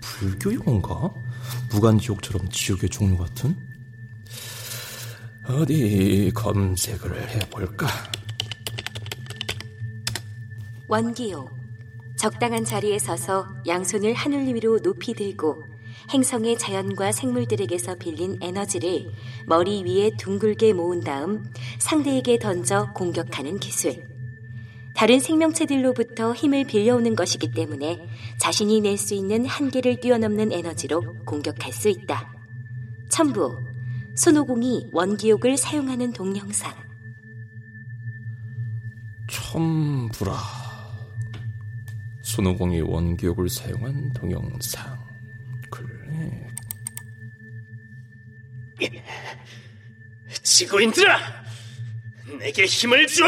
불교 0.00 0.52
용어인가? 0.52 1.14
무간지옥처럼 1.70 2.48
지옥의 2.50 2.90
종류 2.90 3.16
같은? 3.18 3.56
어디 5.46 6.32
검색을 6.34 7.30
해볼까? 7.30 7.86
원기요. 10.90 11.48
적당한 12.18 12.64
자리에 12.64 12.98
서서 12.98 13.46
양손을 13.64 14.12
하늘 14.12 14.52
위로 14.52 14.80
높이 14.80 15.14
들고 15.14 15.62
행성의 16.12 16.58
자연과 16.58 17.12
생물들에게서 17.12 17.94
빌린 17.94 18.36
에너지를 18.42 19.12
머리 19.46 19.84
위에 19.84 20.10
둥글게 20.18 20.72
모은 20.72 21.00
다음 21.00 21.44
상대에게 21.78 22.40
던져 22.40 22.92
공격하는 22.92 23.60
기술. 23.60 24.04
다른 24.96 25.20
생명체들로부터 25.20 26.34
힘을 26.34 26.64
빌려오는 26.64 27.14
것이기 27.14 27.52
때문에 27.52 28.04
자신이 28.40 28.80
낼 28.80 28.98
수 28.98 29.14
있는 29.14 29.46
한계를 29.46 30.00
뛰어넘는 30.00 30.50
에너지로 30.50 31.02
공격할 31.24 31.72
수 31.72 31.88
있다. 31.88 32.34
첨부. 33.08 33.56
손오공이 34.16 34.88
원기옥을 34.92 35.56
사용하는 35.56 36.12
동영상. 36.12 36.74
첨부라. 39.30 40.59
손오공이 42.30 42.80
원기옥을 42.82 43.48
사용한 43.48 44.12
동영상. 44.12 44.96
그래. 45.68 46.46
지구인들아! 50.40 51.18
내게 52.38 52.66
힘을 52.66 53.08
줘! 53.08 53.24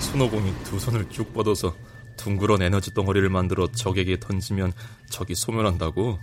손오공이 0.00 0.54
두 0.64 0.80
손을 0.80 1.10
쭉 1.10 1.34
뻗어서 1.34 1.76
둥그런 2.16 2.62
에너지 2.62 2.94
덩어리를 2.94 3.28
만들어 3.28 3.70
적에게 3.70 4.18
던지면 4.18 4.72
적이 5.10 5.34
소멸한다고? 5.34 6.18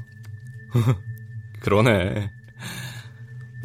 그러네. 1.61 2.31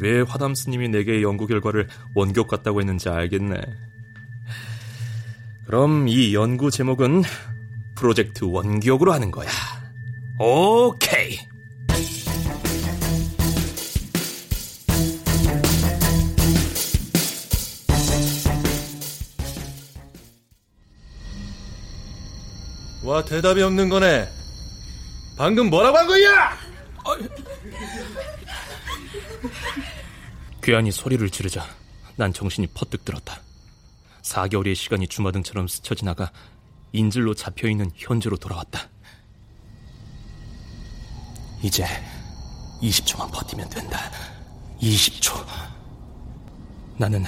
왜 0.01 0.21
화담 0.21 0.55
스님이 0.55 0.89
내게 0.89 1.21
연구 1.21 1.45
결과를 1.45 1.87
원격 2.15 2.47
같다고 2.47 2.81
했는지 2.81 3.07
알겠네. 3.07 3.61
그럼 5.67 6.07
이 6.07 6.33
연구 6.33 6.71
제목은 6.71 7.21
프로젝트 7.95 8.45
원기옥으로 8.45 9.13
하는 9.13 9.29
거야. 9.29 9.47
오케이. 10.39 11.37
와 23.03 23.23
대답이 23.23 23.61
없는 23.61 23.89
거네. 23.89 24.27
방금 25.37 25.69
뭐라고 25.69 25.97
한 25.97 26.07
거야? 26.07 26.57
괴한이 30.61 30.91
소리를 30.91 31.27
지르자 31.29 31.65
난 32.15 32.31
정신이 32.31 32.67
퍼뜩 32.67 33.03
들었다. 33.03 33.41
4개월의 34.21 34.75
시간이 34.75 35.07
주마등처럼 35.07 35.67
스쳐 35.67 35.95
지나가 35.95 36.31
인질로 36.93 37.33
잡혀있는 37.33 37.91
현재로 37.95 38.37
돌아왔다. 38.37 38.89
이제 41.63 41.85
20초만 42.81 43.31
버티면 43.31 43.69
된다. 43.69 44.11
20초. 44.81 45.45
나는 46.97 47.23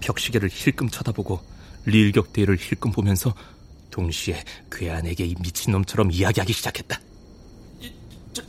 벽시계를 0.00 0.48
힐끔 0.50 0.88
쳐다보고 0.88 1.40
리일격대를 1.84 2.56
힐끔 2.58 2.90
보면서 2.90 3.34
동시에 3.90 4.42
괴한에게 4.70 5.24
이 5.26 5.34
미친놈처럼 5.40 6.10
이야기하기 6.10 6.52
시작했다. 6.52 7.00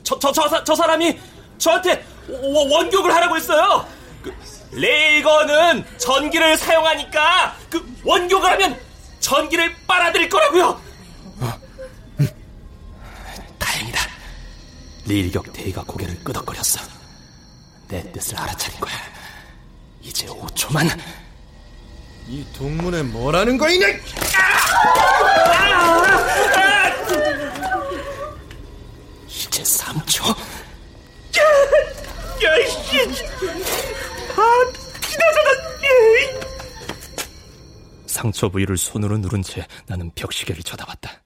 저, 0.03 0.19
저, 0.19 0.31
저, 0.31 0.63
저 0.63 0.75
사람이 0.75 1.17
저한테 1.57 2.05
원격을 2.27 3.13
하라고 3.13 3.35
했어요. 3.35 3.98
그, 4.21 4.33
레이건은 4.71 5.85
전기를 5.97 6.57
사용하니까 6.57 7.55
그 7.69 7.95
원격을 8.03 8.49
하면 8.51 8.79
전기를 9.19 9.73
빨아들일 9.87 10.29
거라고요. 10.29 10.81
어. 11.39 11.59
음. 12.19 12.27
다행이다. 13.57 13.99
리일격 15.05 15.53
대위가 15.53 15.83
고개를 15.83 16.23
끄덕거렸어. 16.23 16.81
내 17.87 18.11
뜻을 18.11 18.37
알아차린 18.37 18.79
거야. 18.79 18.93
이제 20.01 20.27
5초만. 20.27 20.99
이 22.27 22.45
동문에 22.53 23.01
뭐라는 23.03 23.57
거이냐? 23.57 23.87
이제 29.27 29.63
3초. 29.63 30.35
야, 32.43 32.55
이씨. 32.57 33.25
아, 34.39 34.71
기다려라. 35.01 35.49
상처 38.05 38.49
부위를 38.49 38.77
손으로 38.77 39.17
누른 39.17 39.41
채 39.43 39.65
나는 39.87 40.11
벽시계를 40.15 40.63
쳐다봤다. 40.63 41.23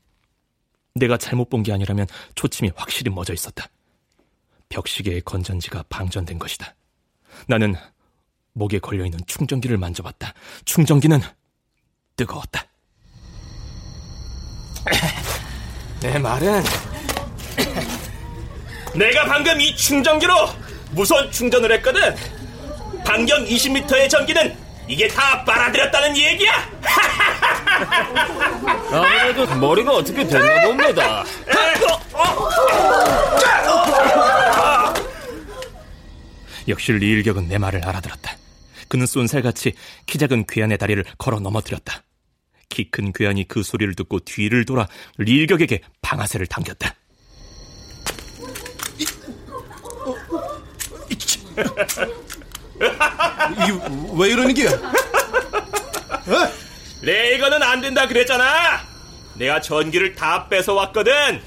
내가 0.96 1.18
잘못 1.18 1.50
본 1.50 1.64
게 1.64 1.74
아니라면 1.74 2.06
초침이 2.36 2.72
확실히 2.76 3.12
멎어 3.12 3.34
있었다. 3.34 3.66
벽시계의 4.70 5.22
건전지가 5.22 5.84
방전된 5.90 6.38
것이다. 6.40 6.76
나는 7.48 7.76
목에 8.54 8.78
걸려있는 8.80 9.20
충전기를 9.26 9.78
만져봤다. 9.78 10.34
충전기는 10.66 11.20
뜨거웠다. 12.16 12.66
내 16.02 16.20
말은 16.20 16.64
내가 18.96 19.26
방금 19.26 19.60
이 19.62 19.76
충전기로 19.76 20.34
무선 20.92 21.32
충전을 21.32 21.72
했거든. 21.78 22.16
반경 23.06 23.46
20m의 23.46 24.10
전기는 24.10 24.56
이게 24.88 25.08
다 25.08 25.44
빨아들였다는 25.46 26.18
얘기야. 26.18 26.70
아무래도 28.92 29.46
머리가 29.56 29.92
어떻게 29.94 30.26
됐나 30.28 30.62
봅니다. 30.68 31.24
역시 36.68 36.94
리일격은 36.94 37.48
내 37.48 37.58
말을 37.58 37.84
알아들었다. 37.86 38.38
그는 38.88 39.06
쏜살같이 39.06 39.74
키 40.06 40.18
작은 40.18 40.46
괴한의 40.48 40.78
다리를 40.78 41.04
걸어 41.18 41.40
넘어뜨렸다. 41.40 42.04
키 42.70 42.90
큰 42.90 43.12
괴한이 43.14 43.48
그 43.48 43.62
소리를 43.64 43.94
듣고 43.96 44.20
뒤를 44.22 44.66
돌아 44.66 44.88
리일격에게 45.18 45.82
방아쇠를 46.02 46.48
당겼다. 46.48 46.96
이, 52.88 53.80
왜 54.20 54.30
이러는 54.30 54.54
게야? 54.54 54.70
레이건은 57.02 57.62
안 57.62 57.82
된다 57.82 58.08
그랬잖아. 58.08 58.82
내가 59.36 59.60
전기를 59.60 60.16
다 60.16 60.48
뺏어 60.48 60.74
왔거든. 60.74 61.42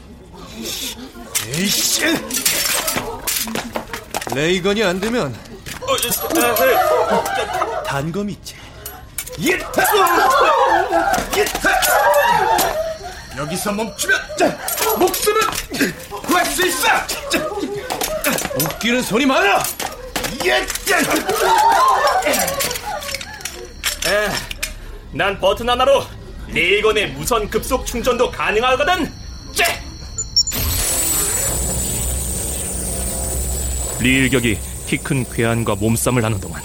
에이씨. 1.54 2.04
레이건이 4.34 4.82
안 4.84 5.00
되면 5.00 5.34
단검 7.86 8.28
있지. 8.30 8.54
여기서 13.36 13.72
멈추면 13.72 14.20
목숨은 14.98 15.40
구할 16.26 16.44
수 16.46 16.66
있어. 16.66 16.88
웃기는 18.62 19.02
소리 19.02 19.26
많아. 19.26 19.62
에, 24.06 24.28
난 25.12 25.38
버튼 25.40 25.68
하나로 25.68 26.04
레이건의 26.48 27.12
무선 27.12 27.48
급속 27.48 27.84
충전도 27.86 28.30
가능하거든. 28.30 29.12
째! 29.52 29.64
리일격이 34.00 34.58
키 34.86 34.96
큰 34.98 35.24
괴한과 35.30 35.74
몸싸움을 35.76 36.24
하는 36.24 36.38
동안 36.40 36.62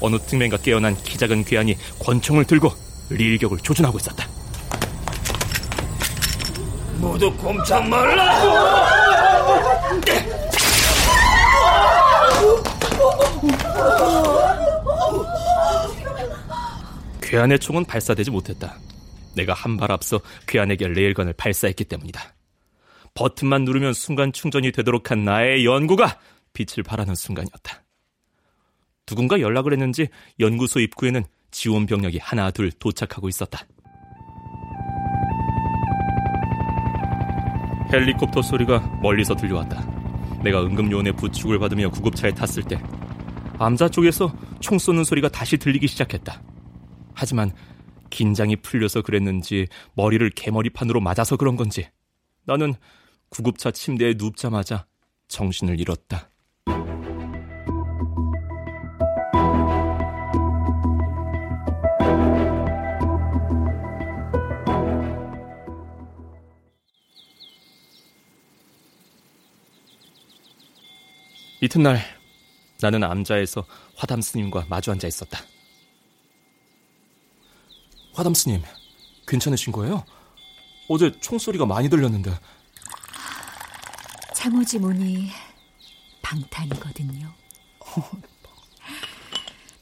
어느 0.00 0.16
틈엔가 0.18 0.58
깨어난 0.58 0.96
키 1.02 1.16
작은 1.18 1.44
괴한이 1.44 1.76
권총을 1.98 2.44
들고 2.44 2.72
리일격을 3.10 3.58
조준하고 3.60 3.98
있었다. 3.98 4.26
모두 6.98 7.32
꼼짝 7.36 7.88
말라고! 7.88 8.82
괴한의 17.20 17.58
총은 17.58 17.84
발사되지 17.84 18.30
못했다. 18.30 18.76
내가 19.34 19.54
한 19.54 19.76
발 19.78 19.90
앞서 19.90 20.20
괴한에게 20.46 20.88
레일건을 20.88 21.32
발사했기 21.34 21.84
때문이다. 21.84 22.20
버튼만 23.14 23.64
누르면 23.64 23.94
순간 23.94 24.32
충전이 24.32 24.72
되도록 24.72 25.10
한 25.10 25.24
나의 25.24 25.64
연구가 25.64 26.18
빛을 26.52 26.82
발하는 26.84 27.14
순간이었다. 27.14 27.82
누군가 29.06 29.40
연락을 29.40 29.72
했는지 29.72 30.08
연구소 30.38 30.80
입구에는 30.80 31.24
지원 31.50 31.86
병력이 31.86 32.18
하나 32.18 32.50
둘 32.50 32.70
도착하고 32.72 33.28
있었다. 33.28 33.66
헬리콥터 37.92 38.40
소리가 38.42 38.80
멀리서 39.02 39.34
들려왔다. 39.34 39.91
내가 40.42 40.62
응급요원의 40.62 41.14
부축을 41.14 41.58
받으며 41.58 41.90
구급차에 41.90 42.32
탔을 42.32 42.62
때 42.62 42.82
암자 43.58 43.90
쪽에서 43.90 44.34
총 44.60 44.78
쏘는 44.78 45.04
소리가 45.04 45.28
다시 45.28 45.56
들리기 45.56 45.86
시작했다. 45.86 46.42
하지만 47.14 47.52
긴장이 48.10 48.56
풀려서 48.56 49.02
그랬는지 49.02 49.68
머리를 49.94 50.28
개머리판으로 50.30 51.00
맞아서 51.00 51.36
그런 51.36 51.56
건지 51.56 51.88
나는 52.44 52.74
구급차 53.28 53.70
침대에 53.70 54.14
눕자마자 54.18 54.86
정신을 55.28 55.80
잃었다. 55.80 56.31
이튿날 71.62 72.02
나는 72.80 73.04
암자에서 73.04 73.64
화담 73.94 74.20
스님과 74.20 74.66
마주 74.68 74.90
앉아 74.90 75.06
있었다. 75.06 75.38
화담 78.12 78.34
스님, 78.34 78.60
괜찮으신 79.28 79.72
거예요? 79.72 80.04
어제 80.88 81.12
총소리가 81.20 81.64
많이 81.64 81.88
들렸는데. 81.88 82.36
창호지 84.34 84.80
문이 84.80 85.30
방탄이거든요. 86.20 87.32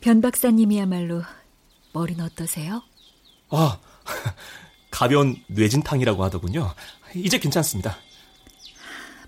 변 0.03 0.21
박사님이야말로 0.21 1.23
머리는 1.95 2.23
어떠세요? 2.23 2.83
아, 3.49 3.81
가벼운 4.91 5.43
뇌진탕이라고 5.47 6.23
하더군요. 6.25 6.75
이제 7.15 7.39
괜찮습니다. 7.39 7.97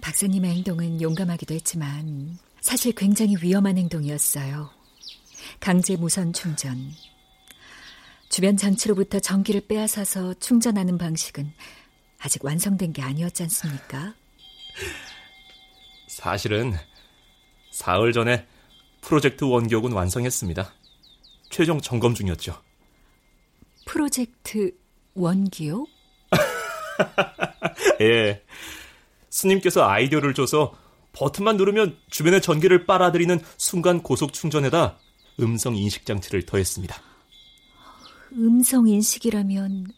박사님의 0.03 0.50
행동은 0.57 1.00
용감하기도 1.00 1.55
했지만 1.55 2.36
사실 2.61 2.92
굉장히 2.92 3.36
위험한 3.40 3.78
행동이었어요. 3.78 4.68
강제 5.61 5.96
무선 5.96 6.32
충전. 6.32 6.90
주변 8.28 8.57
장치로부터 8.57 9.20
전기를 9.20 9.62
빼앗아서 9.68 10.34
충전하는 10.34 10.98
방식은 10.98 11.53
아직 12.18 12.44
완성된 12.44 12.92
게 12.92 13.00
아니었지 13.00 13.44
않습니까? 13.44 14.14
사실은 16.09 16.72
사흘 17.70 18.12
전에 18.12 18.46
프로젝트 19.03 19.44
원기옥은 19.44 19.92
완성했습니다. 19.92 20.72
최종 21.50 21.80
점검 21.80 22.14
중이었죠. 22.14 22.61
프로젝트 23.86 24.72
원기옥? 25.14 25.88
예. 28.00 28.42
스님께서 29.33 29.89
아이디어를 29.89 30.35
줘서 30.35 30.76
버튼만 31.12 31.57
누르면 31.57 31.97
주변의 32.11 32.43
전기를 32.43 32.87
빨아들이는 32.87 33.41
순간 33.57 34.03
고속 34.03 34.33
충전에다 34.33 34.99
음성 35.41 35.74
인식 35.74 36.07
장치를 36.07 36.47
더했습니다. 36.47 37.03
음성 38.35 38.87
인식이라면 38.87 39.89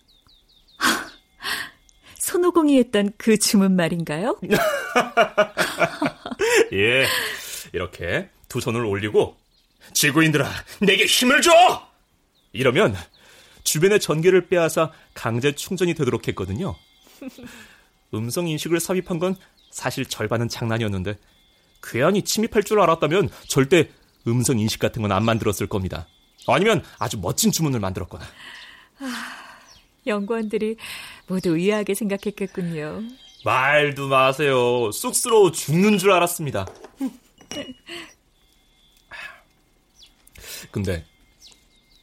손오공이 2.19 2.79
했던 2.79 3.13
그 3.19 3.37
주문 3.37 3.77
말인가요? 3.77 4.39
예. 6.73 7.07
이렇게 7.73 8.31
두 8.49 8.61
손을 8.61 8.85
올리고 8.85 9.37
지구인들아, 9.93 10.49
내게 10.81 11.05
힘을 11.05 11.43
줘! 11.43 11.51
이러면 12.53 12.97
주변의 13.65 14.01
전기를 14.01 14.49
빼앗아 14.49 14.93
강제 15.13 15.55
충전이 15.55 15.95
되도록 15.95 16.27
했거든요. 16.29 16.77
음성 18.15 18.47
인식을 18.49 18.81
삽입한 18.81 19.19
건 19.19 19.37
사실 19.71 20.07
절반은 20.07 20.49
장난이었는데 20.49 21.19
괴한이 21.83 22.23
침입할 22.23 22.63
줄 22.63 22.81
알았다면 22.81 23.29
절대 23.49 23.91
음성 24.27 24.59
인식 24.59 24.79
같은 24.79 25.03
건 25.03 25.13
안 25.13 25.25
만들었을 25.25 25.67
겁니다. 25.67 26.07
아니면 26.47 26.83
아주 26.99 27.19
멋진 27.19 27.51
주문을 27.53 27.81
만들었거나. 27.81 28.25
아, 29.01 29.07
연구원들이 30.07 30.77
모두 31.27 31.57
의아하게 31.57 31.95
생각했겠군요. 31.95 33.03
말도 33.45 34.09
마세요. 34.09 34.91
쑥스러워 34.93 35.53
죽는 35.53 35.99
줄 35.99 36.13
알았습니다. 36.13 36.67
근데 40.71 41.05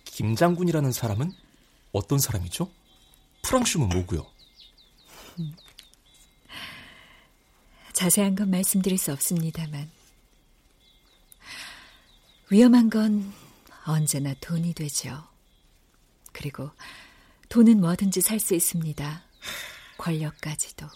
김 0.06 0.36
장군이라는 0.36 0.92
사람은 0.92 1.32
어떤 1.92 2.20
사람이죠? 2.20 2.70
프랑슈은 3.44 3.90
뭐고요? 3.90 4.26
자세한 8.02 8.34
건 8.34 8.50
말씀드릴 8.50 8.98
수 8.98 9.12
없습니다만 9.12 9.88
위험한 12.50 12.90
건 12.90 13.32
언제나 13.86 14.34
돈이 14.42 14.74
되죠. 14.74 15.24
그리고 16.32 16.72
돈은 17.50 17.80
뭐든지 17.80 18.22
살 18.22 18.40
수 18.40 18.56
있습니다. 18.56 19.24
권력까지도. 20.00 20.88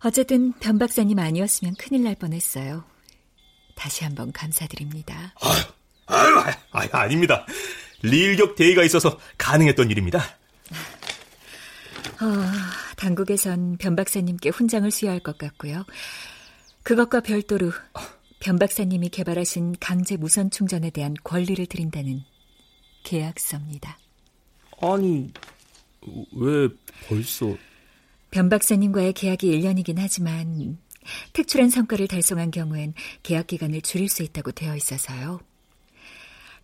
어쨌든 0.00 0.52
변 0.60 0.78
박사님 0.78 1.18
아니었으면 1.18 1.74
큰일 1.76 2.04
날 2.04 2.14
뻔했어요. 2.14 2.84
다시 3.74 4.04
한번 4.04 4.32
감사드립니다. 4.32 5.32
아유, 5.40 6.36
아유, 6.42 6.52
아유 6.72 6.88
아닙니다. 6.92 7.46
리일격 8.02 8.54
대의가 8.54 8.84
있어서 8.84 9.18
가능했던 9.38 9.90
일입니다. 9.90 10.36
어, 12.20 12.26
당국에선 12.96 13.76
변 13.78 13.96
박사님께 13.96 14.50
훈장을 14.50 14.90
수여할 14.90 15.20
것 15.20 15.38
같고요. 15.38 15.84
그것과 16.82 17.20
별도로 17.20 17.72
변 18.40 18.58
박사님이 18.58 19.08
개발하신 19.08 19.76
강제 19.80 20.16
무선 20.16 20.50
충전에 20.50 20.90
대한 20.90 21.14
권리를 21.24 21.64
드린다는 21.66 22.22
계약서입니다. 23.04 23.98
아니, 24.80 25.32
왜 26.32 26.68
벌써... 27.08 27.56
변 28.30 28.48
박사님과의 28.48 29.14
계약이 29.14 29.50
1년이긴 29.50 29.96
하지만 29.98 30.78
특출한 31.32 31.70
성과를 31.70 32.08
달성한 32.08 32.50
경우엔 32.50 32.94
계약 33.22 33.46
기간을 33.46 33.80
줄일 33.80 34.08
수 34.08 34.22
있다고 34.22 34.52
되어 34.52 34.76
있어서요. 34.76 35.40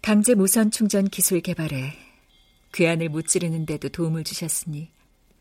강제 0.03 0.35
무선 0.35 0.71
충전 0.71 1.09
기술 1.09 1.41
개발에 1.41 1.95
괴한을 2.73 3.09
무찌르는데도 3.09 3.89
도움을 3.91 4.25
주셨으니 4.25 4.91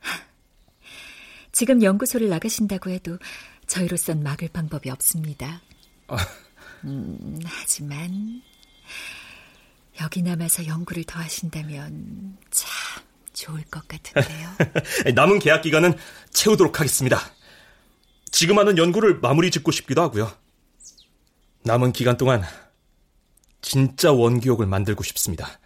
지금 1.52 1.82
연구소를 1.82 2.30
나가신다고 2.30 2.90
해도 2.90 3.18
저희로선 3.68 4.24
막을 4.24 4.50
방법이 4.50 4.90
없습니다. 4.90 5.62
음, 6.84 7.40
하지만 7.46 8.42
여기 10.02 10.22
남아서 10.22 10.66
연구를 10.66 11.04
더 11.04 11.20
하신다면 11.20 12.38
참 12.50 13.04
좋을 13.34 13.64
것 13.66 13.88
같은데요. 13.88 14.50
남은 15.16 15.40
계약 15.40 15.62
기간은 15.62 15.94
채우도록 16.32 16.80
하겠습니다. 16.80 17.20
지금 18.32 18.58
하는 18.58 18.78
연구를 18.78 19.20
마무리 19.20 19.52
짓고 19.52 19.72
싶기도 19.72 20.02
하고요. 20.02 20.32
남은 21.64 21.92
기간 21.92 22.18
동안 22.18 22.44
진짜 23.62 24.12
원기옥을 24.12 24.66
만들고 24.66 25.04
싶습니다. 25.04 25.60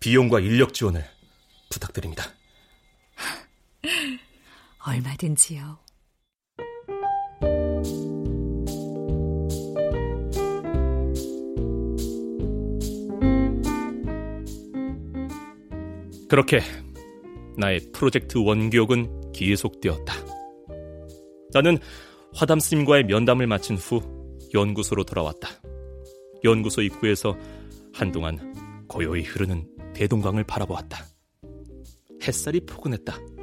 비용과 0.00 0.40
인력 0.40 0.74
지원을 0.74 1.04
부탁드립니다. 1.70 2.24
얼마든지요. 4.86 5.78
그렇게 16.28 16.60
나의 17.56 17.80
프로젝트 17.92 18.38
원기옥은 18.38 19.32
계속되었다. 19.32 20.14
나는 21.52 21.78
화담 22.34 22.58
스님과의 22.58 23.04
면담을 23.04 23.46
마친 23.46 23.76
후 23.76 24.02
연구소로 24.52 25.04
돌아왔다. 25.04 25.48
연구소 26.44 26.82
입구에서 26.82 27.36
한동안 27.94 28.84
고요히 28.88 29.22
흐르는 29.22 29.66
대동강을 29.94 30.44
바라보았다. 30.44 31.04
햇살이 32.22 32.60
포근했다. 32.60 33.35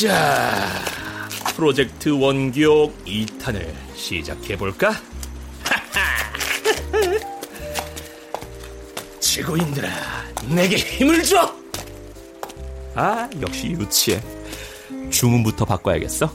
자, 0.00 0.66
프로젝트 1.54 2.08
원기옥 2.08 3.04
2탄을 3.04 3.70
시작해볼까? 3.94 4.94
지구인들아, 9.20 9.90
내게 10.54 10.76
힘을 10.76 11.22
줘! 11.22 11.54
아, 12.94 13.28
역시 13.42 13.72
유치해. 13.72 14.22
주문부터 15.10 15.66
바꿔야겠어. 15.66 16.32